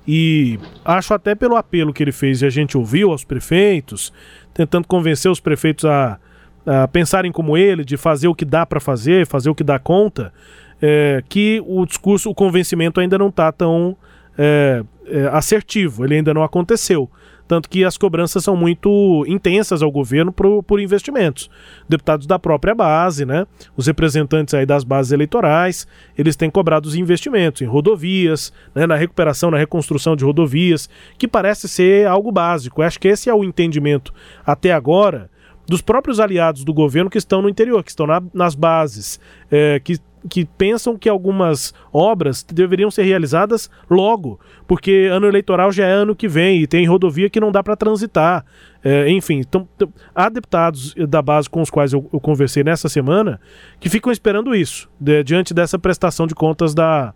E 0.08 0.58
acho 0.84 1.12
até 1.12 1.34
pelo 1.34 1.56
apelo 1.56 1.92
que 1.92 2.02
ele 2.02 2.12
fez 2.12 2.40
e 2.40 2.46
a 2.46 2.50
gente 2.50 2.76
ouviu 2.76 3.10
aos 3.10 3.22
prefeitos, 3.22 4.12
tentando 4.54 4.88
convencer 4.88 5.30
os 5.30 5.40
prefeitos 5.40 5.84
a, 5.84 6.18
a 6.64 6.88
pensarem 6.88 7.30
como 7.30 7.56
ele, 7.56 7.84
de 7.84 7.96
fazer 7.96 8.28
o 8.28 8.34
que 8.34 8.44
dá 8.44 8.64
para 8.64 8.80
fazer, 8.80 9.26
fazer 9.26 9.50
o 9.50 9.54
que 9.54 9.62
dá 9.62 9.78
conta, 9.78 10.32
é, 10.80 11.22
que 11.28 11.62
o 11.66 11.84
discurso, 11.84 12.30
o 12.30 12.34
convencimento 12.34 12.98
ainda 12.98 13.18
não 13.18 13.28
está 13.28 13.52
tão 13.52 13.96
é, 14.38 14.82
é, 15.06 15.26
assertivo, 15.32 16.04
ele 16.04 16.16
ainda 16.16 16.32
não 16.32 16.42
aconteceu. 16.42 17.10
Tanto 17.50 17.68
que 17.68 17.84
as 17.84 17.98
cobranças 17.98 18.44
são 18.44 18.54
muito 18.54 19.24
intensas 19.26 19.82
ao 19.82 19.90
governo 19.90 20.30
por, 20.30 20.62
por 20.62 20.78
investimentos. 20.78 21.50
Deputados 21.88 22.24
da 22.24 22.38
própria 22.38 22.76
base, 22.76 23.24
né? 23.24 23.44
Os 23.76 23.88
representantes 23.88 24.54
aí 24.54 24.64
das 24.64 24.84
bases 24.84 25.10
eleitorais, 25.10 25.84
eles 26.16 26.36
têm 26.36 26.48
cobrado 26.48 26.88
os 26.88 26.94
investimentos 26.94 27.60
em 27.60 27.64
rodovias, 27.64 28.52
né? 28.72 28.86
na 28.86 28.94
recuperação, 28.94 29.50
na 29.50 29.58
reconstrução 29.58 30.14
de 30.14 30.24
rodovias, 30.24 30.88
que 31.18 31.26
parece 31.26 31.68
ser 31.68 32.06
algo 32.06 32.30
básico. 32.30 32.82
Eu 32.82 32.86
acho 32.86 33.00
que 33.00 33.08
esse 33.08 33.28
é 33.28 33.34
o 33.34 33.42
entendimento 33.42 34.14
até 34.46 34.72
agora 34.72 35.28
dos 35.66 35.82
próprios 35.82 36.20
aliados 36.20 36.62
do 36.62 36.72
governo 36.72 37.10
que 37.10 37.18
estão 37.18 37.42
no 37.42 37.48
interior, 37.48 37.82
que 37.82 37.90
estão 37.90 38.06
na, 38.06 38.22
nas 38.32 38.54
bases, 38.54 39.18
é, 39.50 39.80
que 39.80 39.98
que 40.28 40.44
pensam 40.44 40.96
que 40.96 41.08
algumas 41.08 41.72
obras 41.92 42.42
deveriam 42.42 42.90
ser 42.90 43.02
realizadas 43.04 43.70
logo, 43.88 44.38
porque 44.66 45.08
ano 45.10 45.26
eleitoral 45.26 45.72
já 45.72 45.86
é 45.86 45.92
ano 45.92 46.14
que 46.14 46.28
vem 46.28 46.60
e 46.60 46.66
tem 46.66 46.86
rodovia 46.86 47.30
que 47.30 47.40
não 47.40 47.50
dá 47.50 47.62
para 47.62 47.76
transitar. 47.76 48.44
É, 48.82 49.10
enfim, 49.10 49.40
então, 49.40 49.68
há 50.14 50.28
deputados 50.28 50.94
da 51.08 51.20
base 51.20 51.48
com 51.48 51.60
os 51.60 51.70
quais 51.70 51.92
eu, 51.92 52.08
eu 52.12 52.20
conversei 52.20 52.64
nessa 52.64 52.88
semana 52.88 53.40
que 53.78 53.88
ficam 53.88 54.10
esperando 54.10 54.54
isso, 54.54 54.88
de, 54.98 55.22
diante 55.22 55.52
dessa 55.52 55.78
prestação 55.78 56.26
de 56.26 56.34
contas 56.34 56.74
da, 56.74 57.12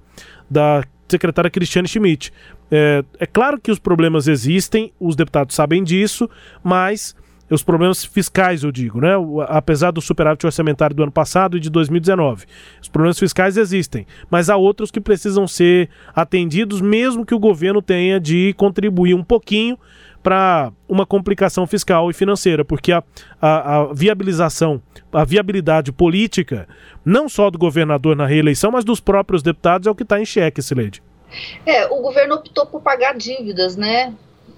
da 0.51 0.83
secretária 1.09 1.51
Cristiane 1.51 1.89
Schmidt. 1.89 2.33
É, 2.71 3.05
é 3.19 3.27
claro 3.27 3.61
que 3.61 3.71
os 3.71 3.79
problemas 3.79 4.27
existem, 4.29 4.93
os 4.99 5.17
deputados 5.17 5.55
sabem 5.55 5.83
disso, 5.83 6.29
mas 6.63 7.15
os 7.51 7.63
problemas 7.63 8.05
fiscais, 8.05 8.63
eu 8.63 8.73
digo, 8.73 9.01
né? 9.01 9.13
Apesar 9.49 9.91
do 9.91 10.01
superávit 10.01 10.45
orçamentário 10.47 10.97
do 10.97 11.03
ano 11.03 11.13
passado 11.13 11.57
e 11.57 11.61
de 11.61 11.71
2019. 11.71 12.47
Os 12.81 12.89
problemas 12.89 13.19
fiscais 13.19 13.57
existem, 13.57 14.07
mas 14.31 14.49
há 14.49 14.57
outros 14.57 14.91
que 14.91 15.01
precisam 15.01 15.47
ser 15.47 15.89
atendidos, 16.15 16.81
mesmo 16.81 17.25
que 17.25 17.35
o 17.35 17.39
governo 17.39 17.83
tenha 17.83 18.19
de 18.19 18.55
contribuir 18.55 19.15
um 19.15 19.23
pouquinho 19.23 19.79
para 20.23 20.73
uma 20.89 21.05
complicação 21.05 21.67
fiscal 21.67 22.11
e 22.11 22.15
financeira, 22.15 22.65
porque 22.65 22.91
a, 22.93 23.05
a, 23.39 23.77
a, 23.77 23.93
viabilização, 23.93 24.81
a 25.13 25.23
viabilidade 25.23 25.93
política, 25.93 26.67
não 27.05 27.29
só 27.29 27.51
do 27.51 27.59
governador 27.59 28.17
na 28.17 28.27
reeleição, 28.27 28.71
mas 28.71 28.87
dos 28.87 29.01
próprios 29.01 29.43
deputados, 29.43 29.87
é 29.87 29.91
o 29.91 29.95
que 29.95 30.03
está 30.03 30.19
em 30.19 30.25
xeque, 30.25 30.63
Sileide. 30.63 31.03
É, 31.67 31.87
o 31.87 32.01
governo 32.01 32.37
optou 32.37 32.65
por 32.65 32.81
pagar 32.81 33.15
dívidas, 33.19 33.77
né? 33.77 34.15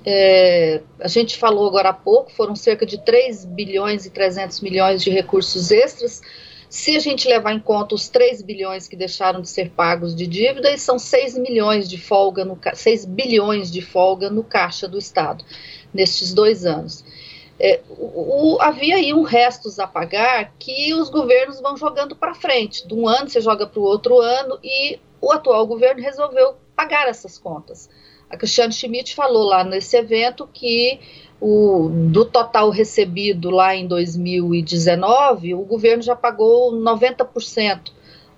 É, 0.09 0.83
a 1.01 1.09
gente 1.09 1.37
falou 1.37 1.67
agora 1.67 1.89
há 1.89 1.93
pouco, 1.93 2.31
foram 2.31 2.55
cerca 2.55 2.87
de 2.87 3.05
3 3.05 3.45
bilhões 3.45 4.07
e 4.07 4.11
300 4.11 4.61
milhões 4.61 5.03
de 5.03 5.11
recursos 5.11 5.73
extras. 5.73 6.23
Se 6.69 6.97
a 6.97 7.01
gente 7.01 7.29
levar 7.29 7.53
em 7.53 7.59
conta 7.59 7.97
os 7.97 8.09
3 8.09 8.41
bilhões 8.43 8.87
que 8.87 8.95
deixaram 8.95 9.41
de 9.41 9.49
ser 9.49 9.71
pagos 9.71 10.15
de 10.15 10.27
dívidas, 10.29 10.81
são 10.81 10.97
6 10.97 11.37
milhões 11.39 11.89
de 11.89 11.99
folga 11.99 12.45
no 12.45 12.57
6 12.73 13.05
bilhões 13.05 13.69
de 13.71 13.83
folga 13.83 14.31
no 14.31 14.45
caixa 14.45 14.87
do 14.87 14.97
Estado 14.97 15.45
nestes 15.93 16.33
dois 16.33 16.65
anos. 16.65 17.05
É, 17.59 17.81
o, 17.89 18.55
o, 18.55 18.63
havia 18.63 18.97
aí 18.97 19.13
um 19.13 19.23
restos 19.23 19.81
a 19.81 19.89
pagar 19.89 20.53
que 20.59 20.95
os 20.95 21.09
governos 21.09 21.61
vão 21.61 21.77
jogando 21.77 22.15
para 22.15 22.35
frente. 22.35 22.87
De 22.87 22.95
um 22.95 23.09
ano 23.09 23.29
você 23.29 23.41
joga 23.41 23.67
para 23.67 23.81
o 23.81 23.85
outro 23.85 24.21
ano 24.21 24.59
e 24.63 25.01
o 25.21 25.33
atual 25.33 25.67
governo 25.67 26.01
resolveu 26.01 26.55
pagar 26.77 27.09
essas 27.09 27.39
contas. 27.39 27.89
A 28.31 28.37
Cristiane 28.37 28.73
Schmidt 28.73 29.15
falou 29.15 29.45
lá 29.45 29.63
nesse 29.65 29.97
evento 29.97 30.49
que 30.53 30.99
o, 31.41 31.89
do 32.11 32.25
total 32.25 32.71
recebido 32.71 33.51
lá 33.51 33.75
em 33.75 33.87
2019, 33.87 35.55
o 35.55 35.63
governo 35.63 36.03
já 36.03 36.17
pagou 36.17 36.73
90% 36.73 37.93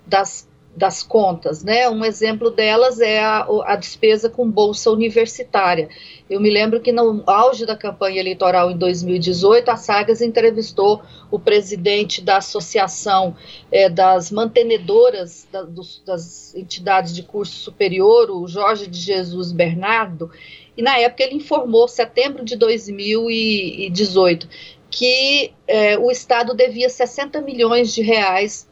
das 0.07 0.48
das 0.77 1.03
contas, 1.03 1.65
né? 1.65 1.89
Um 1.89 2.05
exemplo 2.05 2.51
delas 2.51 3.01
é 3.01 3.19
a, 3.19 3.47
a, 3.65 3.75
despesa 3.75 4.31
com 4.31 4.49
bolsa 4.49 4.91
universitária. 4.91 5.89
Eu 6.31 6.41
me 6.41 6.51
lembro 6.51 6.81
que 6.81 6.93
no 6.93 7.25
auge 7.27 7.67
da 7.67 7.77
campanha 7.77 8.21
eleitoral 8.21 8.71
em 8.71 8.77
2018, 8.77 9.69
a 9.69 9.77
Sagas 9.77 10.23
entrevistou 10.23 11.03
o 11.31 11.39
presidente 11.39 12.23
da 12.23 12.37
Associação 12.37 13.35
é, 13.73 13.89
das 13.89 14.31
Mantenedoras 14.31 15.49
da, 15.51 15.63
dos, 15.63 16.01
das 16.07 16.55
Entidades 16.55 17.13
de 17.13 17.25
Curso 17.25 17.57
Superior, 17.57 18.31
o 18.31 18.47
Jorge 18.47 18.87
de 18.87 19.01
Jesus 19.01 19.51
Bernardo, 19.51 20.31
e 20.77 20.83
na 20.83 20.97
época 20.97 21.25
ele 21.25 21.35
informou, 21.35 21.89
setembro 21.89 22.45
de 22.45 22.55
2018, 22.55 24.49
que 24.89 25.53
é, 25.67 25.99
o 25.99 26.09
Estado 26.09 26.55
devia 26.55 26.89
60 26.89 27.41
milhões 27.41 27.93
de 27.93 28.01
reais 28.01 28.68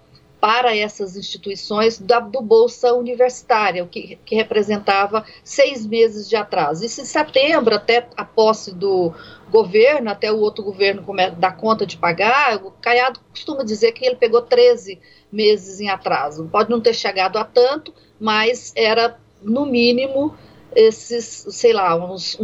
para 0.46 0.76
essas 0.76 1.16
instituições 1.16 1.98
da, 1.98 2.20
do 2.20 2.40
Bolsa 2.40 2.94
Universitária, 2.94 3.82
o 3.82 3.88
que, 3.88 4.16
que 4.24 4.36
representava 4.36 5.26
seis 5.42 5.84
meses 5.84 6.28
de 6.28 6.36
atraso. 6.36 6.84
Isso 6.84 7.00
em 7.00 7.04
setembro, 7.04 7.74
até 7.74 8.08
a 8.16 8.24
posse 8.24 8.72
do 8.72 9.12
governo, 9.50 10.08
até 10.08 10.30
o 10.30 10.38
outro 10.38 10.62
governo 10.62 11.04
dar 11.36 11.56
conta 11.56 11.84
de 11.84 11.96
pagar, 11.96 12.64
o 12.64 12.70
Caiado 12.70 13.18
costuma 13.28 13.64
dizer 13.64 13.90
que 13.90 14.06
ele 14.06 14.14
pegou 14.14 14.40
13 14.40 15.00
meses 15.32 15.80
em 15.80 15.88
atraso. 15.88 16.48
Pode 16.48 16.70
não 16.70 16.80
ter 16.80 16.94
chegado 16.94 17.38
a 17.38 17.44
tanto, 17.44 17.92
mas 18.20 18.72
era, 18.76 19.18
no 19.42 19.66
mínimo, 19.66 20.32
esses, 20.74 21.46
sei 21.50 21.72
lá, 21.72 21.96
uns, 21.96 22.38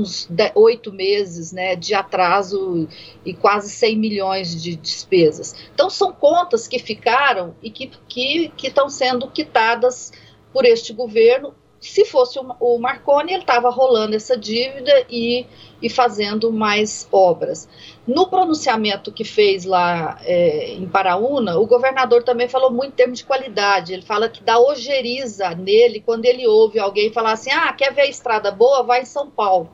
oito 0.55 0.93
meses 0.93 1.53
né, 1.53 1.77
de 1.77 1.95
atraso 1.95 2.89
e 3.25 3.35
quase 3.35 3.71
100 3.71 3.97
milhões 3.97 4.63
de 4.63 4.77
despesas. 4.77 5.55
Então, 5.75 5.91
são 5.91 6.13
contas 6.13 6.67
que 6.67 6.79
ficaram 6.79 7.55
e 7.63 7.71
que, 7.71 7.91
que, 8.09 8.49
que 8.57 8.69
estão 8.69 8.89
sendo 8.89 9.29
quitadas 9.29 10.13
por 10.53 10.65
este 10.65 10.93
governo 10.93 11.55
se 11.89 12.05
fosse 12.05 12.39
o, 12.39 12.79
Marconi, 12.79 13.33
ele 13.33 13.43
estava 13.43 13.69
rolando 13.69 14.15
essa 14.15 14.37
dívida 14.37 15.05
e, 15.11 15.45
e 15.83 15.91
fazendo 15.91 16.53
mais 16.53 17.09
obras. 17.11 17.69
No 18.07 18.29
pronunciamento 18.29 19.11
que 19.11 19.25
fez 19.25 19.65
lá 19.65 20.19
é, 20.23 20.75
em 20.75 20.89
Paraúna, 20.89 21.59
o 21.59 21.67
governador 21.67 22.23
também 22.23 22.49
falou 22.49 22.71
muito 22.71 22.93
em 22.93 22.97
termos 22.97 23.19
de 23.19 23.25
qualidade. 23.25 23.93
Ele 23.93 24.03
fala 24.03 24.29
que 24.29 24.45
dá 24.45 24.61
ojeriza 24.61 25.51
nele 25.57 26.01
quando 26.01 26.25
ele 26.25 26.47
ouve 26.47 26.79
alguém 26.79 27.13
falar 27.13 27.33
assim: 27.33 27.51
ah, 27.51 27.73
quer 27.73 27.93
ver 27.93 28.03
a 28.03 28.09
estrada 28.09 28.53
boa? 28.53 28.85
Vai 28.85 29.03
em 29.03 29.07
São 29.07 29.29
Paulo. 29.29 29.69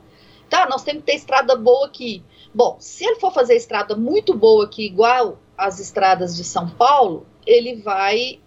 Tá, 0.49 0.67
nós 0.67 0.81
temos 0.81 1.01
que 1.01 1.11
ter 1.11 1.17
estrada 1.17 1.55
boa 1.55 1.85
aqui. 1.85 2.23
Bom, 2.51 2.77
se 2.79 3.05
ele 3.05 3.19
for 3.19 3.31
fazer 3.31 3.55
estrada 3.55 3.95
muito 3.95 4.33
boa 4.33 4.65
aqui, 4.65 4.83
igual 4.83 5.37
as 5.55 5.79
estradas 5.79 6.35
de 6.35 6.43
São 6.43 6.67
Paulo, 6.67 7.27
ele 7.45 7.75
vai 7.75 8.39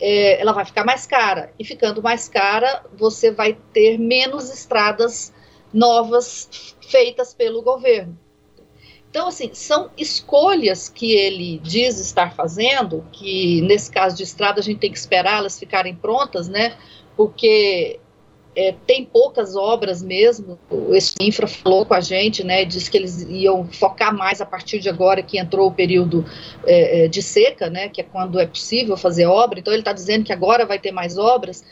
é, 0.00 0.40
ela 0.40 0.52
vai 0.52 0.64
ficar 0.64 0.84
mais 0.84 1.06
cara. 1.06 1.52
E 1.58 1.64
ficando 1.64 2.02
mais 2.02 2.28
cara, 2.28 2.84
você 2.96 3.30
vai 3.30 3.56
ter 3.72 3.98
menos 3.98 4.50
estradas 4.50 5.32
novas 5.72 6.74
feitas 6.80 7.34
pelo 7.34 7.62
governo. 7.62 8.18
Então, 9.10 9.28
assim, 9.28 9.50
são 9.54 9.90
escolhas 9.96 10.88
que 10.88 11.12
ele 11.12 11.58
diz 11.58 11.98
estar 11.98 12.34
fazendo, 12.34 13.06
que 13.10 13.62
nesse 13.62 13.90
caso 13.90 14.16
de 14.16 14.22
estrada 14.22 14.60
a 14.60 14.62
gente 14.62 14.80
tem 14.80 14.92
que 14.92 14.98
esperar 14.98 15.38
elas 15.38 15.58
ficarem 15.58 15.94
prontas, 15.94 16.46
né? 16.46 16.76
Porque 17.16 17.98
é, 18.58 18.74
tem 18.88 19.04
poucas 19.04 19.54
obras 19.54 20.02
mesmo. 20.02 20.58
Esse 20.90 21.14
infra 21.20 21.46
falou 21.46 21.86
com 21.86 21.94
a 21.94 22.00
gente, 22.00 22.42
né? 22.42 22.64
Disse 22.64 22.90
que 22.90 22.96
eles 22.96 23.22
iam 23.22 23.64
focar 23.70 24.12
mais 24.12 24.40
a 24.40 24.46
partir 24.46 24.80
de 24.80 24.88
agora 24.88 25.22
que 25.22 25.38
entrou 25.38 25.68
o 25.68 25.72
período 25.72 26.24
é, 26.66 27.04
é 27.04 27.08
de 27.08 27.22
seca, 27.22 27.70
né? 27.70 27.88
Que 27.88 28.00
é 28.00 28.04
quando 28.04 28.40
é 28.40 28.46
possível 28.46 28.96
fazer 28.96 29.26
obra. 29.26 29.60
Então 29.60 29.72
ele 29.72 29.82
está 29.82 29.92
dizendo 29.92 30.24
que 30.24 30.32
agora 30.32 30.66
vai 30.66 30.76
ter 30.76 30.90
mais 30.90 31.16
obras, 31.16 31.64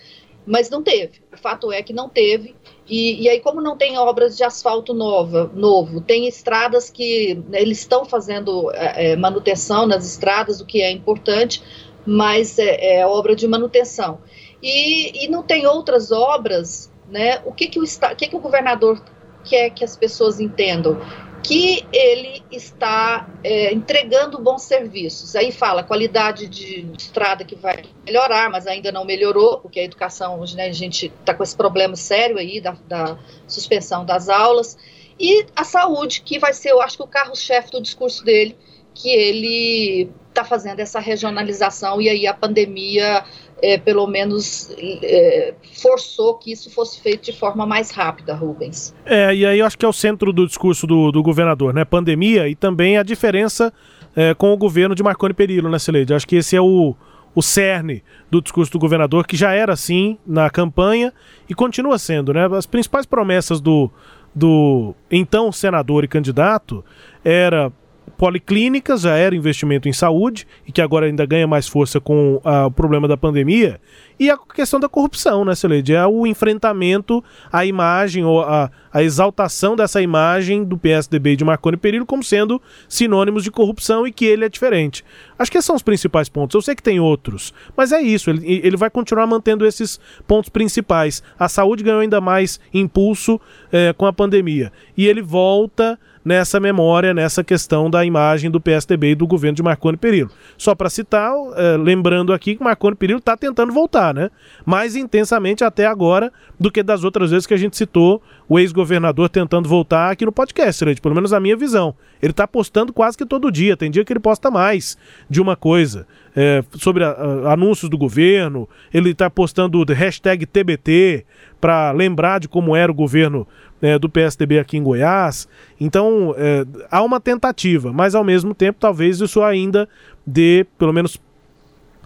mas 0.46 0.70
não 0.70 0.80
teve. 0.80 1.20
O 1.32 1.36
fato 1.36 1.72
é 1.72 1.82
que 1.82 1.92
não 1.92 2.08
teve. 2.08 2.54
E, 2.88 3.20
e 3.20 3.28
aí, 3.28 3.40
como 3.40 3.60
não 3.60 3.76
tem 3.76 3.98
obras 3.98 4.36
de 4.36 4.44
asfalto 4.44 4.94
nova, 4.94 5.50
novo, 5.52 6.00
tem 6.00 6.28
estradas 6.28 6.88
que 6.88 7.34
né, 7.48 7.60
eles 7.60 7.80
estão 7.80 8.04
fazendo 8.04 8.70
é, 8.70 9.10
é, 9.10 9.16
manutenção 9.16 9.88
nas 9.88 10.06
estradas, 10.06 10.60
o 10.60 10.64
que 10.64 10.80
é 10.80 10.92
importante, 10.92 11.60
mas 12.06 12.60
é, 12.60 12.98
é 12.98 13.06
obra 13.08 13.34
de 13.34 13.48
manutenção 13.48 14.20
e, 14.66 15.24
e 15.24 15.28
não 15.28 15.44
tem 15.44 15.64
outras 15.64 16.10
obras, 16.10 16.90
né? 17.08 17.40
O 17.44 17.52
que 17.52 17.68
que 17.68 17.78
o, 17.78 17.84
o, 17.84 18.16
que 18.16 18.26
que 18.26 18.34
o 18.34 18.40
governador 18.40 19.00
quer 19.44 19.70
que 19.70 19.84
as 19.84 19.96
pessoas 19.96 20.40
entendam? 20.40 21.00
Que 21.40 21.86
ele 21.92 22.42
está 22.50 23.28
é, 23.44 23.72
entregando 23.72 24.40
bons 24.40 24.62
serviços. 24.62 25.36
Aí 25.36 25.52
fala 25.52 25.84
qualidade 25.84 26.48
de 26.48 26.84
estrada 26.98 27.44
que 27.44 27.54
vai 27.54 27.84
melhorar, 28.04 28.50
mas 28.50 28.66
ainda 28.66 28.90
não 28.90 29.04
melhorou, 29.04 29.60
porque 29.60 29.78
a 29.78 29.84
educação, 29.84 30.40
hoje, 30.40 30.56
né, 30.56 30.66
a 30.66 30.72
gente 30.72 31.12
está 31.20 31.32
com 31.32 31.44
esse 31.44 31.54
problema 31.54 31.94
sério 31.94 32.36
aí 32.36 32.60
da, 32.60 32.76
da 32.88 33.16
suspensão 33.46 34.04
das 34.04 34.28
aulas. 34.28 34.76
E 35.16 35.46
a 35.54 35.62
saúde, 35.62 36.22
que 36.22 36.40
vai 36.40 36.52
ser, 36.52 36.72
eu 36.72 36.82
acho 36.82 36.96
que 36.96 37.04
o 37.04 37.06
carro-chefe 37.06 37.70
do 37.70 37.80
discurso 37.80 38.24
dele, 38.24 38.56
que 38.92 39.10
ele 39.10 40.10
está 40.28 40.44
fazendo 40.44 40.80
essa 40.80 40.98
regionalização 40.98 42.00
e 42.00 42.08
aí 42.08 42.26
a 42.26 42.34
pandemia 42.34 43.24
é, 43.62 43.78
pelo 43.78 44.06
menos 44.06 44.70
é, 44.78 45.54
forçou 45.80 46.34
que 46.34 46.52
isso 46.52 46.70
fosse 46.70 47.00
feito 47.00 47.24
de 47.24 47.32
forma 47.32 47.66
mais 47.66 47.90
rápida, 47.90 48.34
Rubens. 48.34 48.94
É, 49.04 49.34
e 49.34 49.46
aí 49.46 49.58
eu 49.58 49.66
acho 49.66 49.78
que 49.78 49.84
é 49.84 49.88
o 49.88 49.92
centro 49.92 50.32
do 50.32 50.46
discurso 50.46 50.86
do, 50.86 51.10
do 51.10 51.22
governador, 51.22 51.72
né? 51.72 51.84
Pandemia 51.84 52.48
e 52.48 52.54
também 52.54 52.98
a 52.98 53.02
diferença 53.02 53.72
é, 54.14 54.34
com 54.34 54.52
o 54.52 54.56
governo 54.56 54.94
de 54.94 55.02
Marconi 55.02 55.34
Perillo, 55.34 55.68
né, 55.68 55.78
Celede? 55.78 56.14
Acho 56.14 56.26
que 56.26 56.36
esse 56.36 56.56
é 56.56 56.60
o, 56.60 56.94
o 57.34 57.42
cerne 57.42 58.02
do 58.30 58.40
discurso 58.40 58.72
do 58.72 58.78
governador, 58.78 59.26
que 59.26 59.36
já 59.36 59.52
era 59.52 59.72
assim 59.72 60.18
na 60.26 60.50
campanha 60.50 61.12
e 61.48 61.54
continua 61.54 61.98
sendo, 61.98 62.32
né? 62.32 62.46
As 62.56 62.66
principais 62.66 63.06
promessas 63.06 63.60
do, 63.60 63.90
do 64.34 64.94
então 65.10 65.50
senador 65.50 66.04
e 66.04 66.08
candidato 66.08 66.84
era 67.24 67.72
policlínicas, 68.16 69.02
já 69.02 69.16
era 69.16 69.34
investimento 69.34 69.88
em 69.88 69.92
saúde, 69.92 70.46
e 70.66 70.72
que 70.72 70.80
agora 70.80 71.06
ainda 71.06 71.26
ganha 71.26 71.46
mais 71.46 71.68
força 71.68 72.00
com 72.00 72.40
ah, 72.44 72.66
o 72.66 72.70
problema 72.70 73.06
da 73.06 73.16
pandemia, 73.16 73.80
e 74.18 74.30
a 74.30 74.38
questão 74.38 74.80
da 74.80 74.88
corrupção, 74.88 75.44
né, 75.44 75.54
Celede? 75.54 75.94
É 75.94 76.06
o 76.06 76.26
enfrentamento 76.26 77.22
à 77.52 77.66
imagem, 77.66 78.24
ou 78.24 78.40
a, 78.42 78.70
a 78.92 79.02
exaltação 79.02 79.76
dessa 79.76 80.00
imagem 80.00 80.64
do 80.64 80.78
PSDB 80.78 81.32
e 81.32 81.36
de 81.36 81.44
Marconi 81.44 81.76
Perillo 81.76 82.06
como 82.06 82.24
sendo 82.24 82.60
sinônimos 82.88 83.44
de 83.44 83.50
corrupção 83.50 84.06
e 84.06 84.12
que 84.12 84.24
ele 84.24 84.44
é 84.44 84.48
diferente. 84.48 85.04
Acho 85.38 85.50
que 85.50 85.58
esses 85.58 85.66
são 85.66 85.76
os 85.76 85.82
principais 85.82 86.28
pontos. 86.28 86.54
Eu 86.54 86.62
sei 86.62 86.74
que 86.74 86.82
tem 86.82 86.98
outros, 86.98 87.52
mas 87.76 87.92
é 87.92 88.00
isso, 88.00 88.30
ele, 88.30 88.60
ele 88.64 88.76
vai 88.76 88.88
continuar 88.88 89.26
mantendo 89.26 89.66
esses 89.66 90.00
pontos 90.26 90.48
principais. 90.48 91.22
A 91.38 91.48
saúde 91.48 91.84
ganhou 91.84 92.00
ainda 92.00 92.20
mais 92.20 92.58
impulso 92.72 93.40
eh, 93.70 93.92
com 93.92 94.06
a 94.06 94.12
pandemia, 94.12 94.72
e 94.96 95.06
ele 95.06 95.20
volta 95.20 95.98
nessa 96.26 96.58
memória, 96.58 97.14
nessa 97.14 97.44
questão 97.44 97.88
da 97.88 98.04
imagem 98.04 98.50
do 98.50 98.60
PSDB 98.60 99.12
e 99.12 99.14
do 99.14 99.28
governo 99.28 99.54
de 99.54 99.62
Marconi 99.62 99.96
Perillo. 99.96 100.28
Só 100.58 100.74
para 100.74 100.90
citar, 100.90 101.32
é, 101.54 101.76
lembrando 101.76 102.32
aqui 102.32 102.56
que 102.56 102.64
Marconi 102.64 102.96
Perillo 102.96 103.20
está 103.20 103.36
tentando 103.36 103.72
voltar, 103.72 104.05
né? 104.12 104.30
Mais 104.64 104.96
intensamente 104.96 105.64
até 105.64 105.86
agora 105.86 106.32
do 106.58 106.70
que 106.70 106.82
das 106.82 107.04
outras 107.04 107.30
vezes 107.30 107.46
que 107.46 107.54
a 107.54 107.56
gente 107.56 107.76
citou 107.76 108.22
o 108.48 108.58
ex-governador 108.58 109.28
tentando 109.28 109.68
voltar 109.68 110.10
aqui 110.10 110.24
no 110.24 110.32
podcast, 110.32 110.84
né? 110.84 110.94
pelo 110.94 111.14
menos 111.14 111.32
a 111.32 111.40
minha 111.40 111.56
visão. 111.56 111.94
Ele 112.22 112.30
está 112.30 112.46
postando 112.46 112.92
quase 112.92 113.16
que 113.16 113.26
todo 113.26 113.50
dia, 113.50 113.76
tem 113.76 113.90
dia 113.90 114.04
que 114.04 114.12
ele 114.12 114.20
posta 114.20 114.50
mais 114.50 114.96
de 115.28 115.40
uma 115.40 115.56
coisa. 115.56 116.06
É, 116.34 116.62
sobre 116.74 117.02
a, 117.02 117.10
a, 117.10 117.52
anúncios 117.54 117.88
do 117.88 117.96
governo, 117.96 118.68
ele 118.92 119.10
está 119.10 119.28
postando 119.30 119.82
hashtag 119.84 120.44
TBT 120.46 121.24
para 121.60 121.92
lembrar 121.92 122.40
de 122.40 122.48
como 122.48 122.76
era 122.76 122.92
o 122.92 122.94
governo 122.94 123.46
é, 123.80 123.98
do 123.98 124.08
PSDB 124.08 124.58
aqui 124.58 124.76
em 124.76 124.82
Goiás. 124.82 125.48
Então, 125.80 126.34
é, 126.36 126.64
há 126.90 127.02
uma 127.02 127.20
tentativa, 127.20 127.92
mas 127.92 128.14
ao 128.14 128.24
mesmo 128.24 128.54
tempo, 128.54 128.78
talvez 128.80 129.20
isso 129.20 129.42
ainda 129.42 129.88
dê, 130.26 130.66
pelo 130.78 130.92
menos 130.92 131.20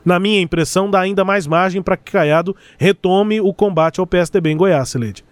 na 0.05 0.19
minha 0.19 0.41
impressão, 0.41 0.91
dá 0.91 1.01
ainda 1.01 1.25
mais 1.25 1.47
margem 1.47 1.83
para 1.83 1.97
que 1.97 2.13
Caiado 2.13 2.57
retome 2.79 3.41
o 3.41 3.53
combate 3.53 4.01
ao 4.01 4.07
PSDB 4.07 4.51
em 4.51 4.57
Goiás, 4.57 4.89
Celede. 4.89 5.25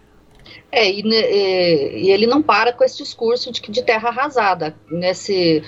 É, 0.70 0.90
e, 0.90 1.02
e, 1.02 2.10
ele 2.10 2.26
não 2.26 2.42
para 2.42 2.72
com 2.72 2.84
esse 2.84 2.98
discurso 2.98 3.50
de, 3.50 3.60
de 3.60 3.82
terra 3.82 4.08
arrasada. 4.08 4.74
Nesse 4.90 5.62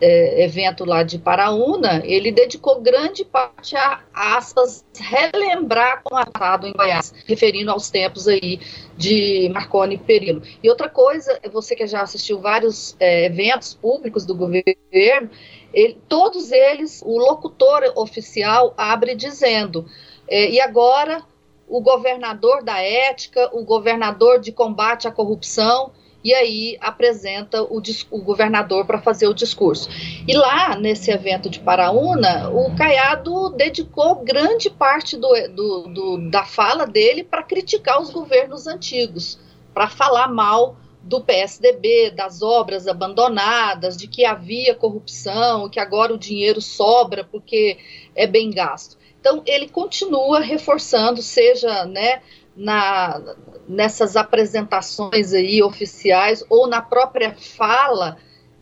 é, 0.00 0.44
evento 0.44 0.84
lá 0.84 1.02
de 1.02 1.18
Paraúna, 1.18 2.02
ele 2.04 2.30
dedicou 2.30 2.80
grande 2.80 3.24
parte 3.24 3.76
a, 3.76 4.00
aspas, 4.12 4.84
relembrar 4.98 6.02
com 6.02 6.14
o 6.14 6.24
passado 6.24 6.66
em 6.66 6.72
Goiás, 6.72 7.12
referindo 7.26 7.70
aos 7.70 7.90
tempos 7.90 8.28
aí 8.28 8.60
de 8.96 9.50
Marconi 9.52 9.98
Perillo. 9.98 10.42
E 10.62 10.68
outra 10.68 10.88
coisa, 10.88 11.38
você 11.52 11.74
que 11.74 11.86
já 11.86 12.02
assistiu 12.02 12.40
vários 12.40 12.96
é, 13.00 13.26
eventos 13.26 13.74
públicos 13.74 14.24
do 14.24 14.34
governo, 14.34 15.30
ele, 15.74 15.98
todos 16.08 16.52
eles, 16.52 17.02
o 17.04 17.18
locutor 17.18 17.82
oficial 17.96 18.72
abre 18.76 19.14
dizendo, 19.14 19.86
é, 20.28 20.48
e 20.50 20.60
agora 20.60 21.22
o 21.68 21.80
governador 21.80 22.62
da 22.62 22.80
ética, 22.80 23.50
o 23.52 23.64
governador 23.64 24.38
de 24.38 24.52
combate 24.52 25.08
à 25.08 25.10
corrupção, 25.10 25.90
e 26.22 26.32
aí 26.32 26.78
apresenta 26.80 27.62
o, 27.62 27.82
o 28.10 28.22
governador 28.22 28.86
para 28.86 28.98
fazer 28.98 29.28
o 29.28 29.34
discurso. 29.34 29.90
E 30.26 30.34
lá, 30.34 30.74
nesse 30.74 31.10
evento 31.10 31.50
de 31.50 31.60
Paraúna, 31.60 32.48
o 32.48 32.74
Caiado 32.74 33.50
dedicou 33.50 34.24
grande 34.24 34.70
parte 34.70 35.18
do, 35.18 35.28
do, 35.48 35.82
do 35.88 36.30
da 36.30 36.44
fala 36.44 36.86
dele 36.86 37.22
para 37.22 37.42
criticar 37.42 38.00
os 38.00 38.10
governos 38.10 38.66
antigos, 38.66 39.38
para 39.74 39.86
falar 39.86 40.28
mal 40.28 40.76
do 41.04 41.20
PSDB, 41.20 42.10
das 42.10 42.40
obras 42.40 42.88
abandonadas, 42.88 43.96
de 43.96 44.08
que 44.08 44.24
havia 44.24 44.74
corrupção, 44.74 45.68
que 45.68 45.78
agora 45.78 46.14
o 46.14 46.18
dinheiro 46.18 46.62
sobra 46.62 47.24
porque 47.24 47.78
é 48.14 48.26
bem 48.26 48.50
gasto. 48.50 48.96
Então, 49.20 49.42
ele 49.46 49.68
continua 49.68 50.40
reforçando, 50.40 51.20
seja 51.20 51.84
né, 51.84 52.22
na, 52.56 53.22
nessas 53.68 54.16
apresentações 54.16 55.32
aí 55.34 55.62
oficiais 55.62 56.42
ou 56.48 56.66
na 56.66 56.80
própria 56.80 57.34
fala 57.34 58.16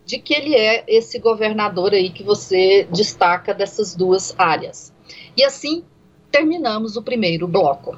de 0.05 0.19
que 0.19 0.33
ele 0.33 0.53
é 0.53 0.83
esse 0.85 1.19
governador 1.19 1.93
aí 1.93 2.09
que 2.09 2.23
você 2.23 2.87
destaca 2.91 3.53
dessas 3.53 3.95
duas 3.95 4.35
áreas. 4.37 4.93
E 5.37 5.43
assim 5.43 5.85
terminamos 6.29 6.97
o 6.97 7.01
primeiro 7.01 7.47
bloco. 7.47 7.97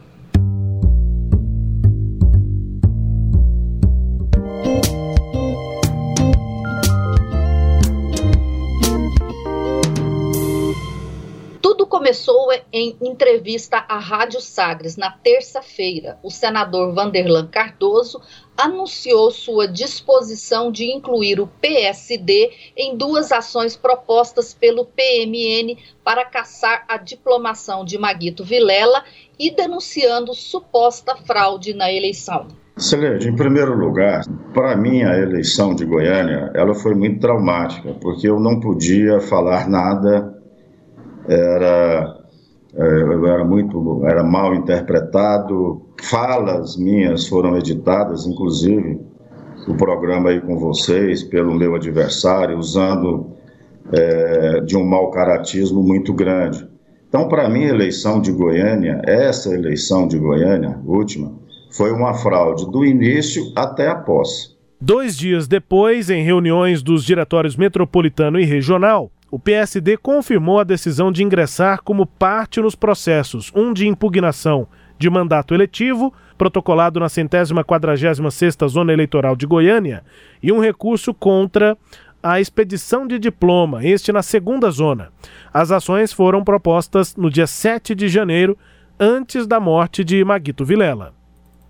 Começou 11.87 12.51
em 12.71 12.95
entrevista 13.01 13.77
à 13.87 13.97
Rádio 13.97 14.41
Sagres 14.41 14.97
na 14.97 15.11
terça-feira. 15.11 16.17
O 16.23 16.29
senador 16.29 16.93
Vanderlan 16.93 17.47
Cardoso 17.47 18.21
anunciou 18.57 19.31
sua 19.31 19.67
disposição 19.67 20.71
de 20.71 20.91
incluir 20.91 21.39
o 21.39 21.47
PSD 21.47 22.51
em 22.75 22.95
duas 22.95 23.31
ações 23.31 23.75
propostas 23.75 24.53
pelo 24.53 24.85
PMN 24.85 25.77
para 26.03 26.25
caçar 26.25 26.85
a 26.87 26.97
diplomação 26.97 27.83
de 27.83 27.97
Maguito 27.97 28.43
Vilela 28.43 29.03
e 29.37 29.51
denunciando 29.51 30.33
suposta 30.33 31.15
fraude 31.15 31.73
na 31.73 31.91
eleição. 31.91 32.47
Celeste, 32.77 33.29
em 33.29 33.35
primeiro 33.35 33.73
lugar, 33.73 34.25
para 34.53 34.75
mim 34.75 35.01
a 35.03 35.17
eleição 35.17 35.73
de 35.73 35.85
Goiânia, 35.85 36.51
ela 36.53 36.75
foi 36.75 36.93
muito 36.93 37.21
traumática, 37.21 37.93
porque 38.01 38.27
eu 38.27 38.37
não 38.37 38.59
podia 38.59 39.21
falar 39.21 39.69
nada, 39.69 40.34
era 41.27 42.25
eu 42.77 43.25
era 43.25 43.45
muito, 43.45 44.05
era 44.05 44.21
mal 44.21 44.53
interpretado, 44.53 45.81
falas 46.03 46.75
minhas 46.75 47.25
foram 47.25 47.57
editadas, 47.57 48.25
inclusive 48.27 48.99
o 49.65 49.75
programa 49.75 50.29
aí 50.29 50.41
com 50.41 50.57
vocês, 50.57 51.23
pelo 51.23 51.55
meu 51.55 51.75
adversário, 51.75 52.57
usando 52.57 53.31
é, 53.91 54.59
de 54.61 54.75
um 54.75 54.85
mau 54.85 55.09
caratismo 55.09 55.81
muito 55.81 56.13
grande. 56.13 56.67
Então, 57.07 57.29
para 57.29 57.49
mim, 57.49 57.63
a 57.63 57.69
eleição 57.69 58.19
de 58.19 58.31
Goiânia, 58.31 59.01
essa 59.05 59.53
eleição 59.53 60.05
de 60.07 60.19
Goiânia, 60.19 60.77
última, 60.85 61.31
foi 61.71 61.91
uma 61.91 62.13
fraude 62.13 62.69
do 62.69 62.83
início 62.83 63.53
até 63.55 63.87
a 63.87 63.95
posse. 63.95 64.53
Dois 64.79 65.17
dias 65.17 65.47
depois, 65.47 66.09
em 66.09 66.23
reuniões 66.23 66.83
dos 66.83 67.03
diretórios 67.05 67.55
metropolitano 67.55 68.39
e 68.39 68.43
regional, 68.43 69.09
o 69.35 69.39
PSD 69.39 69.97
confirmou 69.97 70.61
a 70.61 70.63
decisão 70.63 71.11
de 71.11 71.21
ingressar 71.21 71.83
como 71.83 72.05
parte 72.05 72.61
nos 72.61 72.73
processos, 72.73 73.51
um 73.53 73.73
de 73.73 73.85
impugnação 73.85 74.65
de 74.97 75.09
mandato 75.09 75.53
eletivo, 75.53 76.13
protocolado 76.37 77.01
na 77.01 77.09
centésima 77.09 77.61
quadragésima 77.61 78.31
sexta 78.31 78.65
Zona 78.65 78.93
Eleitoral 78.93 79.35
de 79.35 79.45
Goiânia, 79.45 80.05
e 80.41 80.53
um 80.53 80.61
recurso 80.61 81.13
contra 81.13 81.77
a 82.23 82.39
expedição 82.39 83.05
de 83.05 83.19
diploma, 83.19 83.83
este 83.83 84.09
na 84.13 84.23
segunda 84.23 84.71
zona. 84.71 85.11
As 85.53 85.69
ações 85.69 86.13
foram 86.13 86.41
propostas 86.41 87.13
no 87.17 87.29
dia 87.29 87.45
7 87.45 87.93
de 87.93 88.07
janeiro, 88.07 88.57
antes 88.97 89.45
da 89.45 89.59
morte 89.59 90.01
de 90.05 90.23
Maguito 90.23 90.63
Vilela 90.63 91.13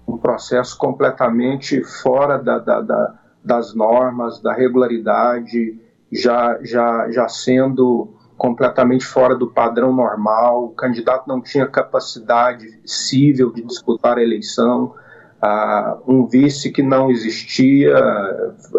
um 0.07 0.19
processo 0.19 0.77
completamente 0.77 1.83
fora 1.83 2.37
da, 2.37 2.59
da, 2.59 2.79
da, 2.79 3.15
das 3.43 3.73
normas, 3.73 4.39
da 4.39 4.53
regularidade, 4.53 5.79
já, 6.11 6.59
já, 6.61 7.09
já 7.11 7.27
sendo 7.27 8.13
completamente 8.37 9.05
fora 9.05 9.35
do 9.35 9.47
padrão 9.51 9.93
normal, 9.93 10.65
o 10.65 10.69
candidato 10.69 11.27
não 11.27 11.41
tinha 11.41 11.65
capacidade 11.65 12.79
civil 12.85 13.51
de 13.51 13.61
disputar 13.63 14.17
a 14.17 14.21
eleição, 14.21 14.93
uh, 15.41 16.01
um 16.05 16.25
vice 16.25 16.71
que 16.71 16.83
não 16.83 17.09
existia, 17.09 17.95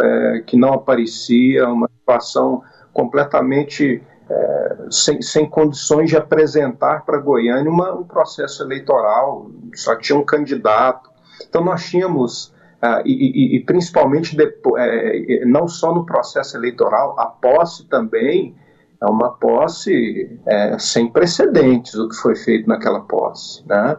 é, 0.03 0.43
que 0.47 0.57
não 0.57 0.75
aparecia, 0.75 1.69
uma 1.69 1.89
situação 1.89 2.63
completamente 2.93 4.03
é, 4.29 4.77
sem, 4.91 5.23
sem 5.23 5.49
condições 5.49 6.11
de 6.11 6.17
apresentar 6.17 7.05
para 7.05 7.19
Goiânia 7.19 7.71
uma, 7.71 7.93
um 7.93 8.05
processo 8.05 8.63
eleitoral, 8.63 9.51
só 9.75 9.95
tinha 9.97 10.19
um 10.19 10.25
candidato, 10.25 11.11
então 11.49 11.65
nós 11.65 11.85
tínhamos 11.85 12.53
Uh, 12.83 13.01
e, 13.07 13.13
e, 13.13 13.57
e, 13.57 13.65
principalmente 13.65 14.37
depois, 14.37 14.83
é, 14.83 15.45
não 15.47 15.67
só 15.67 15.95
no 15.95 16.05
processo 16.05 16.57
eleitoral, 16.57 17.19
a 17.19 17.27
posse 17.27 17.89
também 17.89 18.55
é 19.01 19.07
uma 19.07 19.31
posse 19.33 20.39
é, 20.47 20.79
sem 20.79 21.09
precedentes 21.11 21.95
o 21.95 22.09
que 22.09 22.17
foi 22.17 22.37
feito 22.37 22.69
naquela 22.69 23.01
posse, 23.01 23.67
né? 23.67 23.97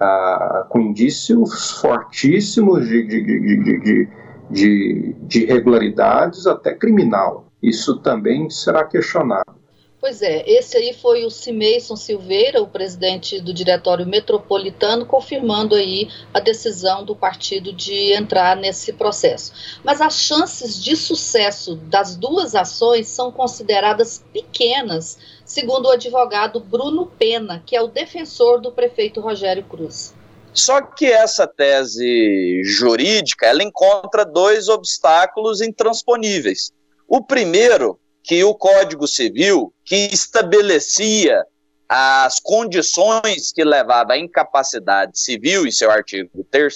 Uh, 0.00 0.68
com 0.68 0.80
indícios 0.80 1.72
fortíssimos 1.80 2.86
de, 2.86 3.02
de, 3.04 3.22
de, 3.24 4.08
de, 4.50 5.16
de 5.22 5.42
irregularidades 5.42 6.46
até 6.46 6.72
criminal. 6.74 7.46
Isso 7.62 7.98
também 7.98 8.48
será 8.48 8.84
questionado. 8.84 9.57
Pois 10.00 10.22
é, 10.22 10.48
esse 10.48 10.76
aí 10.76 10.92
foi 10.92 11.24
o 11.24 11.30
Cimeison 11.30 11.96
Silveira, 11.96 12.62
o 12.62 12.68
presidente 12.68 13.40
do 13.40 13.52
Diretório 13.52 14.06
Metropolitano, 14.06 15.04
confirmando 15.04 15.74
aí 15.74 16.08
a 16.32 16.38
decisão 16.38 17.04
do 17.04 17.16
partido 17.16 17.72
de 17.72 18.12
entrar 18.12 18.56
nesse 18.56 18.92
processo. 18.92 19.52
Mas 19.82 20.00
as 20.00 20.20
chances 20.20 20.80
de 20.80 20.94
sucesso 20.94 21.74
das 21.74 22.14
duas 22.14 22.54
ações 22.54 23.08
são 23.08 23.32
consideradas 23.32 24.24
pequenas, 24.32 25.18
segundo 25.44 25.86
o 25.86 25.90
advogado 25.90 26.60
Bruno 26.60 27.06
Pena, 27.18 27.60
que 27.66 27.74
é 27.74 27.82
o 27.82 27.88
defensor 27.88 28.60
do 28.60 28.70
prefeito 28.70 29.20
Rogério 29.20 29.64
Cruz. 29.64 30.14
Só 30.54 30.80
que 30.80 31.06
essa 31.06 31.44
tese 31.44 32.62
jurídica, 32.64 33.46
ela 33.46 33.64
encontra 33.64 34.24
dois 34.24 34.68
obstáculos 34.68 35.60
intransponíveis. 35.60 36.70
O 37.08 37.20
primeiro 37.20 37.98
que 38.28 38.44
o 38.44 38.54
Código 38.54 39.08
Civil, 39.08 39.72
que 39.86 39.96
estabelecia 40.12 41.42
as 41.88 42.38
condições 42.38 43.50
que 43.50 43.64
levavam 43.64 44.12
à 44.14 44.18
incapacidade 44.18 45.18
civil, 45.18 45.66
em 45.66 45.70
seu 45.70 45.90
artigo 45.90 46.46
3 46.50 46.74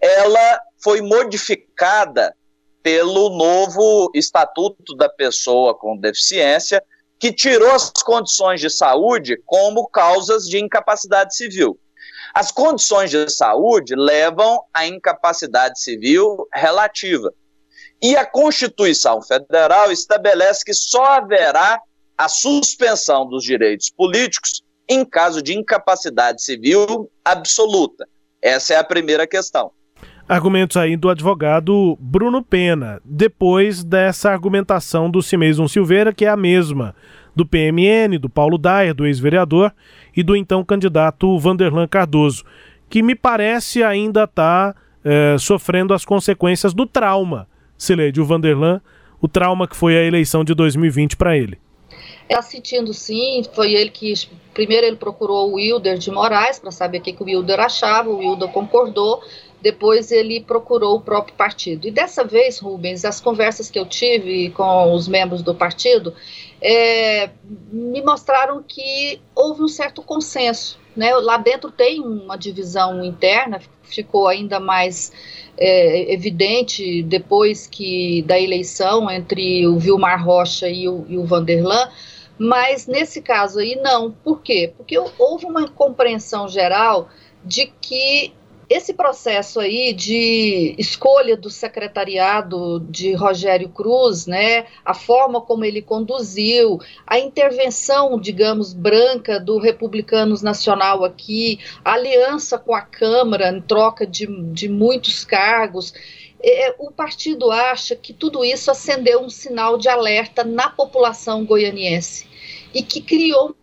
ela 0.00 0.60
foi 0.82 1.00
modificada 1.00 2.34
pelo 2.82 3.28
novo 3.30 4.10
Estatuto 4.12 4.96
da 4.96 5.08
Pessoa 5.08 5.78
com 5.78 5.96
Deficiência, 5.96 6.82
que 7.20 7.32
tirou 7.32 7.70
as 7.70 7.92
condições 8.02 8.60
de 8.60 8.68
saúde 8.68 9.40
como 9.46 9.88
causas 9.88 10.46
de 10.46 10.58
incapacidade 10.58 11.36
civil. 11.36 11.78
As 12.34 12.50
condições 12.50 13.10
de 13.10 13.28
saúde 13.28 13.94
levam 13.94 14.64
à 14.74 14.84
incapacidade 14.84 15.80
civil 15.80 16.48
relativa. 16.52 17.32
E 18.02 18.16
a 18.16 18.24
Constituição 18.24 19.20
Federal 19.20 19.92
estabelece 19.92 20.64
que 20.64 20.72
só 20.72 21.04
haverá 21.04 21.78
a 22.16 22.28
suspensão 22.28 23.28
dos 23.28 23.44
direitos 23.44 23.90
políticos 23.90 24.62
em 24.88 25.04
caso 25.04 25.42
de 25.42 25.56
incapacidade 25.56 26.42
civil 26.42 27.10
absoluta. 27.24 28.06
Essa 28.42 28.74
é 28.74 28.76
a 28.78 28.84
primeira 28.84 29.26
questão. 29.26 29.70
Argumentos 30.26 30.76
aí 30.76 30.96
do 30.96 31.08
advogado 31.08 31.96
Bruno 32.00 32.42
Pena, 32.42 33.00
depois 33.04 33.84
dessa 33.84 34.30
argumentação 34.30 35.10
do 35.10 35.22
Cimeison 35.22 35.68
Silveira, 35.68 36.12
que 36.12 36.24
é 36.24 36.28
a 36.28 36.36
mesma 36.36 36.94
do 37.34 37.44
PMN, 37.44 38.18
do 38.18 38.30
Paulo 38.30 38.56
Dayer, 38.56 38.94
do 38.94 39.06
ex-vereador, 39.06 39.72
e 40.16 40.22
do 40.22 40.34
então 40.34 40.64
candidato 40.64 41.38
Vanderlan 41.38 41.86
Cardoso, 41.86 42.44
que 42.88 43.02
me 43.02 43.14
parece 43.14 43.82
ainda 43.82 44.24
está 44.24 44.74
é, 45.04 45.36
sofrendo 45.38 45.94
as 45.94 46.04
consequências 46.04 46.72
do 46.72 46.86
trauma 46.86 47.49
Sileide, 47.80 48.20
o 48.20 48.26
Vanderlan, 48.26 48.82
o 49.22 49.26
trauma 49.26 49.66
que 49.66 49.74
foi 49.74 49.96
a 49.96 50.04
eleição 50.04 50.44
de 50.44 50.54
2020 50.54 51.16
para 51.16 51.34
ele. 51.34 51.58
Está 52.28 52.42
sentindo 52.42 52.92
sim, 52.92 53.42
foi 53.54 53.72
ele 53.72 53.88
que 53.88 54.12
primeiro 54.52 54.86
ele 54.86 54.96
procurou 54.96 55.50
o 55.50 55.54
Wilder 55.54 55.96
de 55.96 56.10
Moraes 56.10 56.58
para 56.58 56.70
saber 56.70 56.98
o 56.98 57.00
que, 57.00 57.14
que 57.14 57.22
o 57.22 57.26
Wilder 57.26 57.58
achava, 57.58 58.10
o 58.10 58.18
Wilder 58.18 58.48
concordou, 58.50 59.22
depois 59.62 60.12
ele 60.12 60.40
procurou 60.42 60.96
o 60.96 61.00
próprio 61.00 61.34
partido. 61.34 61.88
E 61.88 61.90
dessa 61.90 62.22
vez, 62.22 62.58
Rubens, 62.58 63.04
as 63.04 63.18
conversas 63.18 63.70
que 63.70 63.78
eu 63.78 63.86
tive 63.86 64.50
com 64.50 64.92
os 64.92 65.08
membros 65.08 65.42
do 65.42 65.54
partido 65.54 66.14
é, 66.60 67.30
me 67.72 68.02
mostraram 68.02 68.62
que 68.62 69.20
houve 69.34 69.62
um 69.62 69.68
certo 69.68 70.02
consenso. 70.02 70.78
Né? 70.96 71.14
Lá 71.14 71.36
dentro 71.36 71.70
tem 71.70 72.00
uma 72.00 72.36
divisão 72.36 73.04
interna, 73.04 73.60
ficou 73.82 74.26
ainda 74.28 74.58
mais 74.58 75.12
é, 75.56 76.12
evidente 76.12 77.02
depois 77.02 77.66
que 77.66 78.22
da 78.22 78.38
eleição 78.38 79.10
entre 79.10 79.66
o 79.66 79.78
Vilmar 79.78 80.24
Rocha 80.24 80.68
e 80.68 80.88
o, 80.88 81.04
e 81.08 81.18
o 81.18 81.24
Vanderlan, 81.24 81.88
mas 82.38 82.86
nesse 82.86 83.20
caso 83.20 83.58
aí 83.58 83.76
não. 83.76 84.10
Por 84.10 84.40
quê? 84.40 84.72
Porque 84.76 84.98
houve 85.18 85.44
uma 85.44 85.68
compreensão 85.68 86.48
geral 86.48 87.08
de 87.44 87.66
que 87.80 88.32
esse 88.70 88.94
processo 88.94 89.58
aí 89.58 89.92
de 89.92 90.76
escolha 90.78 91.36
do 91.36 91.50
secretariado 91.50 92.78
de 92.88 93.12
Rogério 93.14 93.68
Cruz, 93.68 94.26
né, 94.26 94.64
a 94.84 94.94
forma 94.94 95.40
como 95.40 95.64
ele 95.64 95.82
conduziu, 95.82 96.78
a 97.04 97.18
intervenção, 97.18 98.18
digamos, 98.20 98.72
branca 98.72 99.40
do 99.40 99.58
Republicanos 99.58 100.40
Nacional 100.40 101.04
aqui, 101.04 101.58
a 101.84 101.94
aliança 101.94 102.56
com 102.58 102.72
a 102.72 102.80
Câmara 102.80 103.50
em 103.50 103.60
troca 103.60 104.06
de, 104.06 104.28
de 104.52 104.68
muitos 104.68 105.24
cargos, 105.24 105.92
é, 106.40 106.72
o 106.78 106.92
partido 106.92 107.50
acha 107.50 107.96
que 107.96 108.12
tudo 108.12 108.44
isso 108.44 108.70
acendeu 108.70 109.20
um 109.20 109.28
sinal 109.28 109.76
de 109.76 109.88
alerta 109.88 110.44
na 110.44 110.70
população 110.70 111.44
goianiense 111.44 112.28
e 112.72 112.84
que 112.84 113.00
criou 113.00 113.50
um 113.50 113.54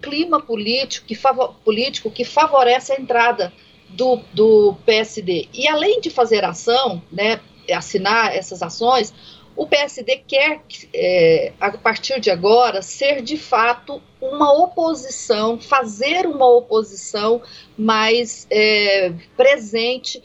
clima 0.00 0.40
político 0.40 1.06
que, 1.06 1.18
político 1.62 2.10
que 2.10 2.24
favorece 2.24 2.94
a 2.94 3.00
entrada 3.00 3.52
do, 3.90 4.20
do 4.32 4.76
PSD. 4.84 5.48
E 5.52 5.66
além 5.68 6.00
de 6.00 6.10
fazer 6.10 6.44
ação, 6.44 7.02
né, 7.10 7.40
assinar 7.70 8.34
essas 8.34 8.62
ações, 8.62 9.12
O 9.58 9.66
PSD 9.66 10.22
quer, 10.24 10.62
é, 10.94 11.52
a 11.58 11.72
partir 11.72 12.20
de 12.20 12.30
agora, 12.30 12.80
ser 12.80 13.20
de 13.22 13.36
fato 13.36 14.00
uma 14.22 14.52
oposição, 14.52 15.58
fazer 15.58 16.28
uma 16.28 16.46
oposição 16.46 17.42
mais 17.76 18.46
é, 18.50 19.12
presente 19.36 20.22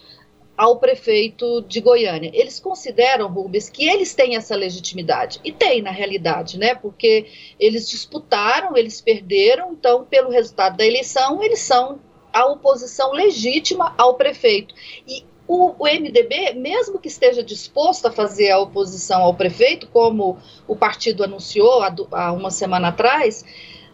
ao 0.55 0.77
prefeito 0.77 1.63
de 1.63 1.81
Goiânia. 1.81 2.29
Eles 2.31 2.59
consideram, 2.59 3.27
Rubens, 3.27 3.69
que 3.69 3.89
eles 3.89 4.13
têm 4.13 4.35
essa 4.35 4.55
legitimidade. 4.55 5.39
E 5.43 5.51
tem, 5.51 5.81
na 5.81 5.89
realidade, 5.89 6.59
né? 6.59 6.75
Porque 6.75 7.25
eles 7.59 7.89
disputaram, 7.89 8.77
eles 8.77 9.01
perderam, 9.01 9.73
então, 9.73 10.05
pelo 10.05 10.29
resultado 10.29 10.77
da 10.77 10.85
eleição, 10.85 11.41
eles 11.41 11.57
são 11.57 11.99
a 12.33 12.45
oposição 12.47 13.11
legítima 13.11 13.93
ao 13.97 14.15
prefeito. 14.15 14.73
E 15.07 15.23
o, 15.47 15.75
o, 15.77 15.85
MDB, 15.85 16.53
mesmo 16.55 16.99
que 16.99 17.07
esteja 17.07 17.43
disposto 17.43 18.07
a 18.07 18.11
fazer 18.11 18.49
a 18.49 18.59
oposição 18.59 19.21
ao 19.21 19.33
prefeito, 19.33 19.87
como 19.87 20.37
o 20.67 20.75
partido 20.75 21.23
anunciou 21.23 21.83
há, 21.83 21.93
há 22.11 22.31
uma 22.31 22.49
semana 22.49 22.87
atrás, 22.87 23.45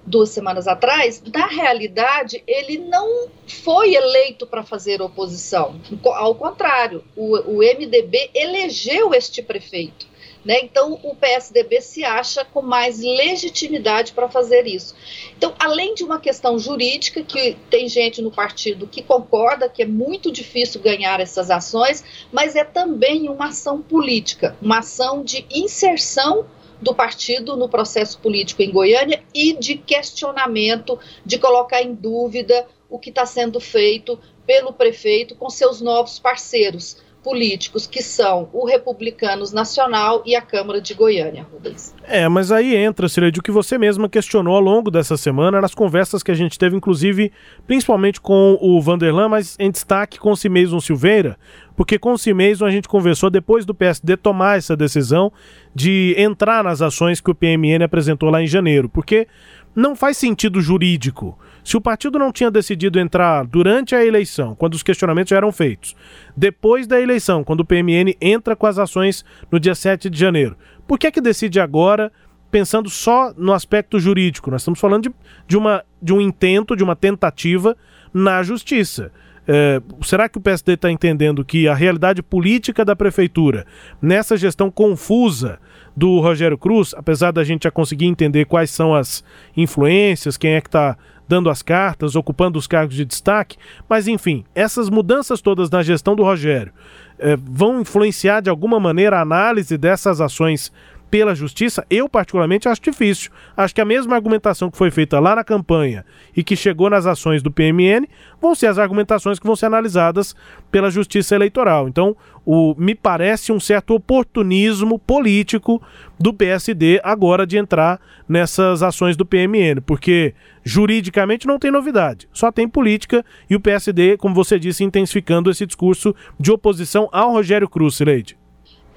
duas 0.05 0.29
semanas 0.29 0.67
atrás, 0.67 1.21
na 1.33 1.47
realidade, 1.47 2.43
ele 2.47 2.77
não 2.77 3.27
foi 3.47 3.95
eleito 3.95 4.47
para 4.47 4.63
fazer 4.63 5.01
oposição. 5.01 5.79
Ao 6.05 6.33
contrário, 6.35 7.03
o, 7.15 7.37
o 7.37 7.57
MDB 7.57 8.31
elegeu 8.33 9.13
este 9.13 9.41
prefeito. 9.41 10.08
Né? 10.43 10.59
Então, 10.61 10.97
o 11.03 11.13
PSDB 11.15 11.81
se 11.81 12.03
acha 12.05 12.45
com 12.45 12.61
mais 12.61 13.01
legitimidade 13.01 14.13
para 14.13 14.29
fazer 14.29 14.65
isso. 14.65 14.95
Então, 15.37 15.53
além 15.59 15.93
de 15.93 16.03
uma 16.03 16.19
questão 16.19 16.57
jurídica, 16.57 17.21
que 17.23 17.57
tem 17.69 17.89
gente 17.89 18.21
no 18.21 18.31
partido 18.31 18.87
que 18.87 19.03
concorda 19.03 19.67
que 19.67 19.83
é 19.83 19.85
muito 19.85 20.31
difícil 20.31 20.81
ganhar 20.81 21.19
essas 21.19 21.51
ações, 21.51 22.03
mas 22.31 22.55
é 22.55 22.63
também 22.63 23.27
uma 23.27 23.47
ação 23.47 23.81
política, 23.81 24.55
uma 24.61 24.79
ação 24.79 25.23
de 25.23 25.45
inserção 25.51 26.45
do 26.81 26.95
partido 26.95 27.57
no 27.57 27.67
processo 27.67 28.17
político 28.19 28.61
em 28.61 28.71
Goiânia 28.71 29.21
e 29.33 29.53
de 29.53 29.75
questionamento, 29.75 30.97
de 31.25 31.37
colocar 31.37 31.81
em 31.81 31.93
dúvida 31.93 32.65
o 32.89 32.97
que 32.97 33.09
está 33.09 33.25
sendo 33.25 33.59
feito 33.59 34.17
pelo 34.47 34.71
prefeito 34.71 35.35
com 35.35 35.49
seus 35.49 35.81
novos 35.81 36.17
parceiros 36.17 36.97
políticos, 37.23 37.85
que 37.85 38.01
são 38.01 38.49
o 38.53 38.65
Republicanos 38.65 39.51
Nacional 39.51 40.23
e 40.25 40.35
a 40.35 40.41
Câmara 40.41 40.81
de 40.81 40.93
Goiânia, 40.93 41.45
Rubens. 41.51 41.93
É, 42.03 42.27
mas 42.27 42.51
aí 42.51 42.75
entra, 42.75 43.09
Cileide, 43.09 43.39
o 43.39 43.43
que 43.43 43.51
você 43.51 43.77
mesma 43.77 44.07
questionou 44.07 44.55
ao 44.55 44.61
longo 44.61 44.89
dessa 44.89 45.17
semana, 45.17 45.61
nas 45.61 45.75
conversas 45.75 46.23
que 46.23 46.31
a 46.31 46.35
gente 46.35 46.57
teve, 46.57 46.75
inclusive, 46.75 47.31
principalmente 47.67 48.21
com 48.21 48.57
o 48.61 48.81
Vanderlan, 48.81 49.29
mas 49.29 49.55
em 49.59 49.69
destaque 49.69 50.17
com 50.17 50.31
o 50.31 50.37
Cimeison 50.37 50.79
Silveira, 50.79 51.37
porque 51.75 51.99
com 51.99 52.13
o 52.13 52.17
Cimeison 52.17 52.65
a 52.65 52.71
gente 52.71 52.87
conversou 52.87 53.29
depois 53.29 53.65
do 53.65 53.73
PSD 53.73 54.17
tomar 54.17 54.57
essa 54.57 54.75
decisão 54.75 55.31
de 55.73 56.15
entrar 56.17 56.63
nas 56.63 56.81
ações 56.81 57.21
que 57.21 57.31
o 57.31 57.35
PMN 57.35 57.83
apresentou 57.83 58.29
lá 58.29 58.41
em 58.41 58.47
janeiro, 58.47 58.89
porque 58.89 59.27
não 59.75 59.95
faz 59.95 60.17
sentido 60.17 60.61
jurídico 60.61 61.37
se 61.69 61.77
o 61.77 61.81
partido 61.81 62.17
não 62.17 62.31
tinha 62.31 62.49
decidido 62.49 62.99
entrar 62.99 63.45
durante 63.45 63.93
a 63.93 64.03
eleição, 64.03 64.55
quando 64.55 64.73
os 64.73 64.81
questionamentos 64.81 65.29
já 65.29 65.37
eram 65.37 65.51
feitos, 65.51 65.95
depois 66.35 66.87
da 66.87 66.99
eleição, 66.99 67.43
quando 67.43 67.59
o 67.59 67.63
PMN 67.63 68.17
entra 68.19 68.55
com 68.55 68.65
as 68.65 68.79
ações 68.79 69.23
no 69.51 69.59
dia 69.59 69.75
7 69.75 70.09
de 70.09 70.19
janeiro, 70.19 70.57
por 70.87 70.97
que 70.97 71.05
é 71.05 71.11
que 71.11 71.21
decide 71.21 71.59
agora, 71.59 72.11
pensando 72.49 72.89
só 72.89 73.31
no 73.37 73.53
aspecto 73.53 73.99
jurídico? 73.99 74.49
Nós 74.49 74.61
estamos 74.61 74.79
falando 74.79 75.03
de, 75.03 75.11
de, 75.47 75.55
uma, 75.55 75.85
de 76.01 76.11
um 76.11 76.19
intento, 76.19 76.75
de 76.75 76.83
uma 76.83 76.95
tentativa 76.95 77.77
na 78.11 78.41
justiça. 78.41 79.11
É, 79.47 79.79
será 80.01 80.27
que 80.27 80.39
o 80.39 80.41
PSD 80.41 80.73
está 80.73 80.89
entendendo 80.89 81.45
que 81.45 81.67
a 81.67 81.75
realidade 81.75 82.23
política 82.23 82.83
da 82.83 82.95
prefeitura, 82.95 83.67
nessa 84.01 84.35
gestão 84.35 84.71
confusa 84.71 85.59
do 85.95 86.19
Rogério 86.19 86.57
Cruz, 86.57 86.95
apesar 86.97 87.29
da 87.29 87.43
gente 87.43 87.65
já 87.65 87.71
conseguir 87.71 88.07
entender 88.07 88.45
quais 88.45 88.71
são 88.71 88.95
as 88.95 89.23
influências, 89.55 90.35
quem 90.35 90.53
é 90.53 90.61
que 90.61 90.67
está 90.67 90.97
dando 91.29 91.47
as 91.47 91.61
cartas, 91.61 92.15
ocupando 92.15 92.57
os 92.57 92.65
cargos 92.65 92.95
de 92.95 93.05
destaque, 93.05 93.55
mas 93.87 94.07
enfim, 94.07 94.43
essas 94.55 94.89
mudanças 94.89 95.41
todas 95.41 95.69
na 95.69 95.83
gestão 95.83 96.15
do 96.15 96.23
Rogério 96.23 96.73
eh, 97.19 97.37
vão 97.39 97.79
influenciar 97.79 98.41
de 98.41 98.49
alguma 98.49 98.79
maneira 98.79 99.19
a 99.19 99.21
análise 99.21 99.77
dessas 99.77 100.19
ações 100.19 100.71
pela 101.09 101.35
justiça, 101.35 101.85
eu 101.89 102.07
particularmente 102.07 102.67
acho 102.67 102.81
difícil. 102.81 103.31
Acho 103.55 103.73
que 103.73 103.81
a 103.81 103.85
mesma 103.85 104.15
argumentação 104.15 104.69
que 104.69 104.77
foi 104.77 104.91
feita 104.91 105.19
lá 105.19 105.35
na 105.35 105.43
campanha 105.43 106.05
e 106.35 106.43
que 106.43 106.55
chegou 106.55 106.89
nas 106.89 107.05
ações 107.05 107.41
do 107.41 107.51
PMN 107.51 108.07
vão 108.41 108.55
ser 108.55 108.67
as 108.67 108.77
argumentações 108.77 109.39
que 109.39 109.45
vão 109.45 109.55
ser 109.55 109.65
analisadas 109.65 110.35
pela 110.71 110.89
justiça 110.89 111.35
eleitoral. 111.35 111.87
Então, 111.87 112.15
o, 112.45 112.73
me 112.77 112.95
parece 112.95 113.51
um 113.51 113.59
certo 113.59 113.93
oportunismo 113.93 114.97
político 114.97 115.81
do 116.19 116.33
PSD 116.33 116.99
agora 117.03 117.45
de 117.45 117.57
entrar 117.57 117.99
nessas 118.27 118.81
ações 118.81 119.17
do 119.17 119.25
PMN, 119.25 119.81
porque 119.85 120.33
juridicamente 120.63 121.47
não 121.47 121.59
tem 121.59 121.71
novidade, 121.71 122.27
só 122.31 122.51
tem 122.51 122.67
política 122.67 123.25
e 123.49 123.55
o 123.55 123.59
PSD, 123.59 124.17
como 124.17 124.35
você 124.35 124.57
disse, 124.57 124.83
intensificando 124.83 125.49
esse 125.49 125.65
discurso 125.65 126.15
de 126.39 126.51
oposição 126.51 127.09
ao 127.11 127.31
Rogério 127.31 127.67
Cruz, 127.67 127.99
Leide. 127.99 128.38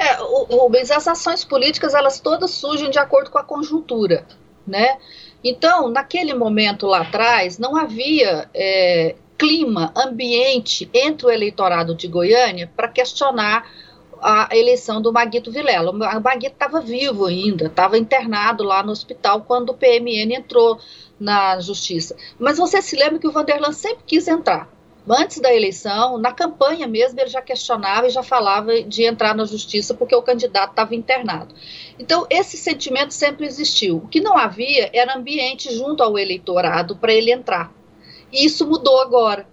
É, 0.03 0.17
Rubens, 0.21 0.91
as 0.91 1.07
ações 1.07 1.45
políticas, 1.45 1.95
elas 1.95 2.19
todas 2.19 2.51
surgem 2.51 2.91
de 2.91 2.99
acordo 2.99 3.31
com 3.31 3.39
a 3.39 3.45
conjuntura, 3.45 4.27
né? 4.67 4.99
Então, 5.45 5.89
naquele 5.89 6.35
momento 6.35 6.87
lá 6.87 7.03
atrás, 7.03 7.57
não 7.57 7.77
havia 7.77 8.49
é, 8.53 9.15
clima, 9.39 9.93
ambiente 9.97 10.91
entre 10.93 11.27
o 11.27 11.31
eleitorado 11.31 11.95
de 11.95 12.09
Goiânia 12.09 12.69
para 12.77 12.89
questionar 12.89 13.71
a 14.21 14.49
eleição 14.53 15.01
do 15.01 15.13
Maguito 15.13 15.53
Vilela. 15.53 15.93
O 15.93 16.21
Maguito 16.21 16.55
estava 16.55 16.81
vivo 16.81 17.27
ainda, 17.27 17.67
estava 17.67 17.97
internado 17.97 18.65
lá 18.65 18.83
no 18.83 18.91
hospital 18.91 19.43
quando 19.43 19.71
o 19.71 19.75
PMN 19.75 20.35
entrou 20.35 20.81
na 21.19 21.61
justiça. 21.61 22.17
Mas 22.41 22.59
você 22.59 22.83
se 22.83 22.97
lembra 22.97 23.21
que 23.21 23.29
o 23.29 23.33
Vanderlan 23.33 23.73
sempre 23.73 24.03
quis 24.05 24.27
entrar 24.27 24.69
antes 25.09 25.41
da 25.41 25.53
eleição, 25.55 26.19
na 26.19 26.33
campanha 26.33 26.87
mesmo, 26.87 27.19
ele 27.21 27.29
já 27.29 27.43
questionava 27.43 28.07
e 28.07 28.11
já 28.11 28.23
falava 28.23 28.83
de 28.83 29.05
entrar 29.05 29.35
na 29.35 29.45
justiça 29.45 29.95
porque 29.95 30.15
o 30.15 30.23
candidato 30.23 30.71
estava 30.71 30.95
internado. 30.95 31.55
Então, 31.99 32.27
esse 32.31 32.57
sentimento 32.57 33.13
sempre 33.13 33.47
existiu. 33.47 33.97
O 33.97 34.09
que 34.09 34.21
não 34.21 34.37
havia 34.37 34.91
era 34.93 35.17
ambiente 35.17 35.75
junto 35.75 36.03
ao 36.03 36.19
eleitorado 36.19 36.97
para 36.97 37.13
ele 37.13 37.33
entrar. 37.33 37.73
E 38.33 38.45
isso 38.47 38.67
mudou 38.67 39.01
agora. 39.01 39.47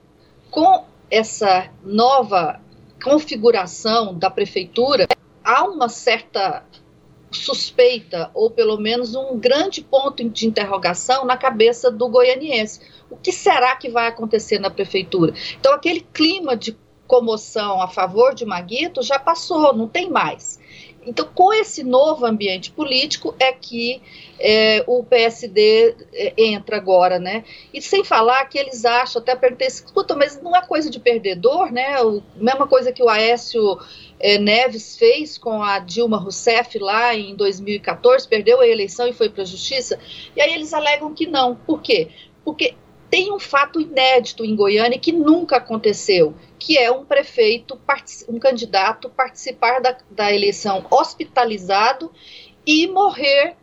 Com 0.52 0.86
essa 1.12 1.70
nova 1.84 2.60
configuração 3.04 4.18
da 4.18 4.30
prefeitura, 4.30 5.08
há 5.44 5.64
uma 5.64 5.90
certa 5.90 6.64
suspeita, 7.32 8.32
ou 8.34 8.50
pelo 8.50 8.78
menos 8.78 9.16
um 9.16 9.38
grande 9.38 9.82
ponto 9.82 10.28
de 10.28 10.48
interrogação 10.48 11.26
na 11.26 11.38
cabeça 11.38 11.92
do 11.92 12.08
goianiense. 12.08 12.82
O 13.10 13.16
que 13.16 13.32
será 13.32 13.76
que 13.76 13.90
vai 13.90 14.08
acontecer 14.08 14.60
na 14.60 14.70
prefeitura? 14.70 15.34
Então, 15.60 15.74
aquele 15.74 16.02
clima 16.02 16.56
de 16.56 16.78
comoção 17.08 17.82
a 17.82 17.88
favor 17.88 18.36
de 18.36 18.46
Maguito 18.46 19.02
já 19.02 19.18
passou, 19.18 19.74
não 19.74 19.88
tem 19.88 20.10
mais. 20.10 20.60
Então, 21.06 21.28
com 21.34 21.52
esse 21.52 21.84
novo 21.84 22.26
ambiente 22.26 22.72
político 22.72 23.34
é 23.40 23.52
que 23.52 24.02
é, 24.40 24.84
o 24.86 25.04
PSD 25.04 25.96
é, 26.14 26.34
entra 26.38 26.78
agora, 26.78 27.18
né? 27.18 27.44
E 27.74 27.82
sem 27.82 28.04
falar 28.04 28.46
que 28.46 28.60
eles 28.60 28.86
acham, 28.86 29.22
até 29.22 29.36
perguntei, 29.36 29.68
escuta, 29.68 30.16
mas 30.16 30.40
não 30.42 30.56
é 30.56 30.62
coisa 30.62 30.90
de 30.90 31.00
perdedor, 31.00 31.72
né? 31.72 32.00
O, 32.02 32.22
mesma 32.36 32.68
coisa 32.68 32.92
que 32.92 33.02
o 33.02 33.10
Aécio 33.10 33.80
é, 34.20 34.38
Neves 34.38 34.98
fez 34.98 35.38
com 35.38 35.64
a 35.64 35.80
Dilma 35.80 36.18
Rousseff 36.18 36.78
lá 36.78 37.16
em 37.16 37.36
2014, 37.36 38.28
perdeu 38.28 38.60
a 38.60 38.68
eleição 38.68 39.08
e 39.08 39.14
foi 39.14 39.30
para 39.30 39.44
a 39.44 39.46
justiça. 39.46 39.98
E 40.36 40.42
aí 40.42 40.54
eles 40.54 40.74
alegam 40.74 41.14
que 41.14 41.26
não. 41.26 41.56
Por 41.56 41.82
quê? 41.82 42.10
Porque 42.44 42.76
tem 43.10 43.32
um 43.32 43.40
fato 43.40 43.80
inédito 43.80 44.44
em 44.44 44.56
Goiânia 44.56 45.00
que 45.00 45.12
nunca 45.12 45.58
aconteceu, 45.58 46.36
que 46.60 46.78
é 46.78 46.92
um 46.92 47.06
prefeito, 47.06 47.80
um 48.28 48.38
candidato 48.38 49.10
participar 49.10 49.80
da, 49.80 49.98
da 50.12 50.34
eleição 50.34 50.86
hospitalizado 50.92 52.12
e 52.66 52.88
morrer 52.88 53.56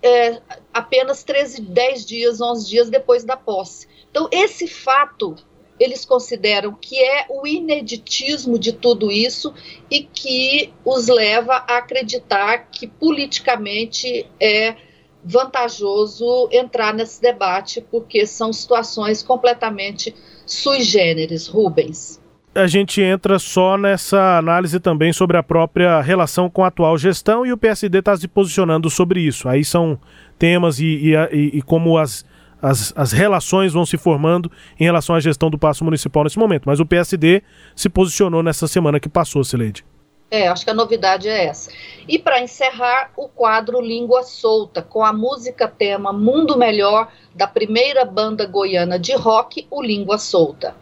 é, 0.00 0.40
apenas 0.72 1.24
13, 1.24 1.60
10 1.62 2.06
dias, 2.06 2.40
11 2.40 2.68
dias 2.68 2.88
depois 2.88 3.24
da 3.24 3.36
posse. 3.36 3.88
Então, 4.10 4.28
esse 4.30 4.68
fato 4.68 5.36
eles 5.82 6.04
consideram 6.04 6.72
que 6.80 6.98
é 6.98 7.26
o 7.28 7.46
ineditismo 7.46 8.58
de 8.58 8.72
tudo 8.72 9.10
isso 9.10 9.52
e 9.90 10.02
que 10.02 10.72
os 10.84 11.08
leva 11.08 11.54
a 11.68 11.78
acreditar 11.78 12.68
que 12.70 12.86
politicamente 12.86 14.26
é 14.40 14.76
vantajoso 15.24 16.48
entrar 16.50 16.92
nesse 16.92 17.20
debate, 17.20 17.80
porque 17.80 18.26
são 18.26 18.52
situações 18.52 19.22
completamente 19.22 20.14
sui 20.44 20.82
generis, 20.82 21.46
Rubens. 21.46 22.20
A 22.54 22.66
gente 22.66 23.00
entra 23.00 23.38
só 23.38 23.78
nessa 23.78 24.36
análise 24.36 24.78
também 24.78 25.10
sobre 25.12 25.38
a 25.38 25.42
própria 25.42 26.02
relação 26.02 26.50
com 26.50 26.62
a 26.62 26.66
atual 26.66 26.98
gestão 26.98 27.46
e 27.46 27.52
o 27.52 27.56
PSD 27.56 28.00
está 28.00 28.14
se 28.14 28.28
posicionando 28.28 28.90
sobre 28.90 29.20
isso. 29.20 29.48
Aí 29.48 29.64
são 29.64 29.98
temas 30.38 30.78
e, 30.78 31.14
e, 31.14 31.58
e, 31.58 31.62
como 31.62 31.96
as, 31.96 32.26
as, 32.62 32.92
as 32.96 33.10
relações 33.10 33.72
vão 33.72 33.84
se 33.84 33.98
formando 33.98 34.50
em 34.78 34.84
relação 34.84 35.16
à 35.16 35.20
gestão 35.20 35.50
do 35.50 35.58
Paço 35.58 35.84
Municipal 35.84 36.22
nesse 36.22 36.38
momento. 36.38 36.62
Mas 36.66 36.78
o 36.78 36.86
PSD 36.86 37.42
se 37.74 37.88
posicionou 37.88 38.42
nessa 38.42 38.68
semana 38.68 39.00
que 39.00 39.08
passou, 39.08 39.42
Sileide. 39.42 39.84
É, 40.30 40.48
acho 40.48 40.64
que 40.64 40.70
a 40.70 40.74
novidade 40.74 41.28
é 41.28 41.44
essa. 41.44 41.70
E 42.08 42.18
para 42.18 42.40
encerrar, 42.40 43.10
o 43.16 43.28
quadro 43.28 43.82
Língua 43.82 44.22
Solta, 44.22 44.80
com 44.80 45.04
a 45.04 45.12
música 45.12 45.68
tema 45.68 46.10
Mundo 46.10 46.56
Melhor 46.56 47.08
da 47.34 47.46
primeira 47.46 48.06
banda 48.06 48.46
goiana 48.46 48.98
de 48.98 49.14
rock, 49.14 49.66
o 49.70 49.82
Língua 49.82 50.16
Solta. 50.16 50.74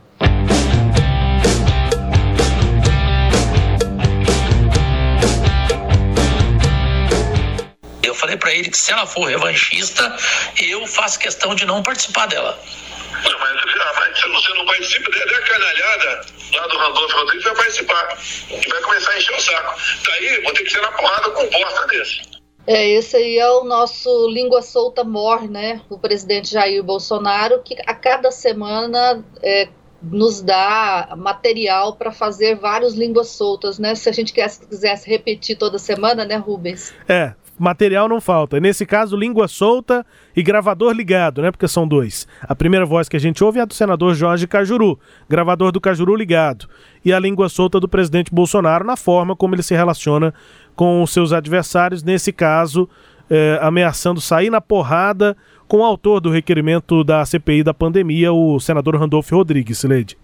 Falei 8.31 8.37
para 8.37 8.53
ele 8.53 8.71
que 8.71 8.77
se 8.77 8.93
ela 8.93 9.07
for 9.07 9.25
revanchista, 9.25 10.17
eu 10.63 10.87
faço 10.87 11.19
questão 11.19 11.55
de 11.55 11.65
não 11.65 11.83
participar 11.83 12.27
dela. 12.27 12.59
Não, 13.25 13.39
mas, 13.39 13.55
mas 13.97 14.21
se 14.21 14.29
você 14.29 14.55
não 14.55 14.67
participa, 14.67 15.11
der 15.11 15.35
a 15.35 15.43
canalhada 15.43 16.27
lá 16.55 16.67
do 16.67 16.79
Randolfo 16.79 17.17
Rodrigues 17.17 17.45
vai 17.45 17.55
participar. 17.55 18.19
E 18.51 18.69
vai 18.69 18.81
começar 18.83 19.11
a 19.11 19.19
encher 19.19 19.37
o 19.37 19.41
saco. 19.41 19.81
Daí 20.07 20.43
vou 20.43 20.53
ter 20.55 20.65
que 20.65 20.71
ser 20.71 20.81
na 20.81 20.93
porrada 20.93 21.31
com 21.31 21.47
bosta 21.49 21.87
desse. 21.89 22.21
É, 22.67 22.89
esse 22.91 23.17
aí 23.17 23.39
é 23.39 23.51
o 23.51 23.65
nosso 23.65 24.29
língua 24.29 24.63
solta 24.63 25.03
morre, 25.03 25.49
né? 25.49 25.81
O 25.89 25.99
presidente 25.99 26.53
Jair 26.53 26.83
Bolsonaro, 26.83 27.63
que 27.63 27.75
a 27.87 27.95
cada 27.95 28.31
semana 28.31 29.25
é, 29.43 29.69
nos 30.03 30.41
dá 30.41 31.15
material 31.17 31.97
para 31.97 32.13
fazer 32.13 32.57
vários 32.57 32.95
línguas 32.95 33.29
soltas, 33.29 33.79
né? 33.79 33.95
Se 33.95 34.09
a 34.09 34.13
gente 34.13 34.33
quisesse, 34.33 34.67
quisesse 34.67 35.09
repetir 35.09 35.57
toda 35.57 35.79
semana, 35.79 36.25
né, 36.25 36.37
Rubens? 36.37 36.95
É, 37.09 37.35
material 37.61 38.09
não 38.09 38.21
falta. 38.21 38.59
Nesse 38.59 38.87
caso, 38.87 39.17
língua 39.17 39.47
solta 39.47 40.05
e 40.35 40.43
gravador 40.43 40.93
ligado, 40.93 41.43
né? 41.43 41.51
Porque 41.51 41.69
são 41.69 41.87
dois. 41.87 42.27
A 42.41 42.55
primeira 42.55 42.87
voz 42.87 43.09
que 43.09 43.17
a 43.17 43.21
gente 43.21 43.45
ouve 43.45 43.59
é 43.59 43.63
a 43.63 43.65
do 43.67 43.75
senador 43.75 44.15
Jorge 44.15 44.47
Cajuru, 44.47 44.99
gravador 45.29 45.71
do 45.71 45.81
Cajuru 45.81 46.17
ligado. 46.17 46.67
E 47.05 47.13
a 47.13 47.19
língua 47.19 47.49
solta 47.49 47.79
do 47.79 47.89
presidente 47.89 48.35
Bolsonaro 48.35 48.85
na 48.85 48.97
forma 48.97 49.37
como 49.37 49.55
ele 49.55 49.63
se 49.63 49.75
relaciona 49.75 50.33
com 50.75 51.03
os 51.03 51.13
seus 51.13 51.33
adversários, 51.33 52.03
nesse 52.03 52.33
caso, 52.33 52.89
eh, 53.29 53.59
ameaçando 53.61 54.21
sair 54.21 54.49
na 54.49 54.61
porrada 54.61 55.37
com 55.69 55.79
o 55.79 55.85
autor 55.85 56.21
do 56.21 56.31
requerimento 56.31 57.05
da 57.05 57.25
CPI 57.25 57.63
da 57.63 57.75
pandemia, 57.75 58.33
o 58.33 58.59
senador 58.59 58.97
Randolfo 58.97 59.37
Rodrigues, 59.37 59.85
Leide. 59.85 60.17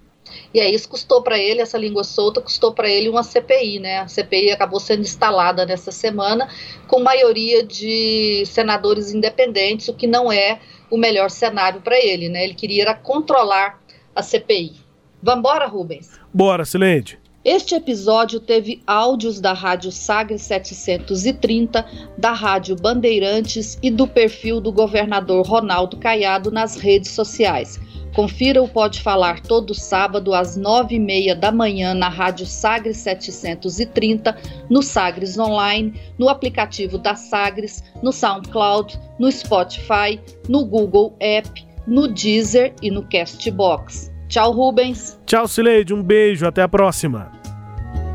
E 0.53 0.61
aí 0.61 0.75
isso 0.75 0.89
custou 0.89 1.23
para 1.23 1.39
ele, 1.39 1.61
essa 1.61 1.79
língua 1.79 2.05
solta, 2.05 2.41
custou 2.41 2.73
para 2.73 2.89
ele 2.89 3.09
uma 3.09 3.23
CPI, 3.23 3.79
né? 3.79 3.99
A 3.99 4.09
CPI 4.09 4.53
acabou 4.53 4.81
sendo 4.81 5.03
instalada 5.03 5.67
nessa 5.67 5.93
semana 5.93 6.49
com 6.87 7.01
maioria 7.01 7.63
de 7.63 8.45
senadores 8.47 9.13
independentes, 9.13 9.89
o 9.89 9.95
que 9.95 10.07
não 10.07 10.33
é 10.33 10.61
o 10.91 10.97
melhor 10.97 11.31
cenário 11.31 11.81
para 11.81 11.99
ele, 11.99 12.29
né? 12.29 12.45
Ele 12.45 12.55
queria 12.55 12.95
controlar 12.95 13.81
a 14.15 14.23
CPI. 14.23 14.75
Vambora, 15.23 15.67
Rubens? 15.67 16.19
Bora, 16.33 16.65
Silente. 16.65 17.19
Este 17.45 17.77
episódio 17.77 18.41
teve 18.41 18.83
áudios 18.85 19.41
da 19.41 19.53
Rádio 19.53 19.93
Sagre 19.93 20.37
730, 20.37 21.87
da 22.19 22.33
Rádio 22.33 22.75
Bandeirantes 22.75 23.79
e 23.81 23.89
do 23.89 24.09
perfil 24.09 24.61
do 24.61 24.73
governador 24.73 25.47
Ronaldo 25.47 25.97
Caiado 25.97 26.51
nas 26.51 26.75
redes 26.75 27.13
sociais. 27.13 27.79
Confira 28.17 28.63
o 28.63 28.67
Pode 28.67 29.03
Falar 29.03 29.41
todo 29.41 29.75
sábado 29.75 30.33
às 30.33 30.57
nove 30.57 30.95
e 30.95 30.99
meia 30.99 31.37
da 31.37 31.53
manhã 31.53 31.93
na 31.93 32.09
Rádio 32.09 32.47
Sagres 32.47 32.97
730, 32.97 34.35
no 34.71 34.83
Sagres 34.83 35.39
Online, 35.39 35.93
no 36.19 36.31
aplicativo 36.31 36.97
da 36.97 37.15
Sagres, 37.15 37.85
no 38.03 38.11
SoundCloud, 38.11 38.99
no 39.19 39.31
Spotify, 39.31 40.19
no 40.49 40.65
Google 40.65 41.15
App, 41.21 41.63
no 41.87 42.09
Deezer 42.09 42.75
e 42.81 42.91
no 42.91 43.07
Castbox. 43.07 44.11
Tchau, 44.31 44.51
Rubens. 44.51 45.21
Tchau, 45.27 45.47
Cileide. 45.47 45.93
Um 45.93 46.03
beijo. 46.03 46.47
Até 46.47 46.63
a 46.63 46.69
próxima. 46.69 47.31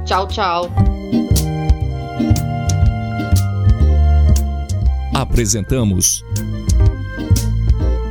Tchau, 0.03 0.27
tchau. 0.27 0.67
Apresentamos 5.13 6.23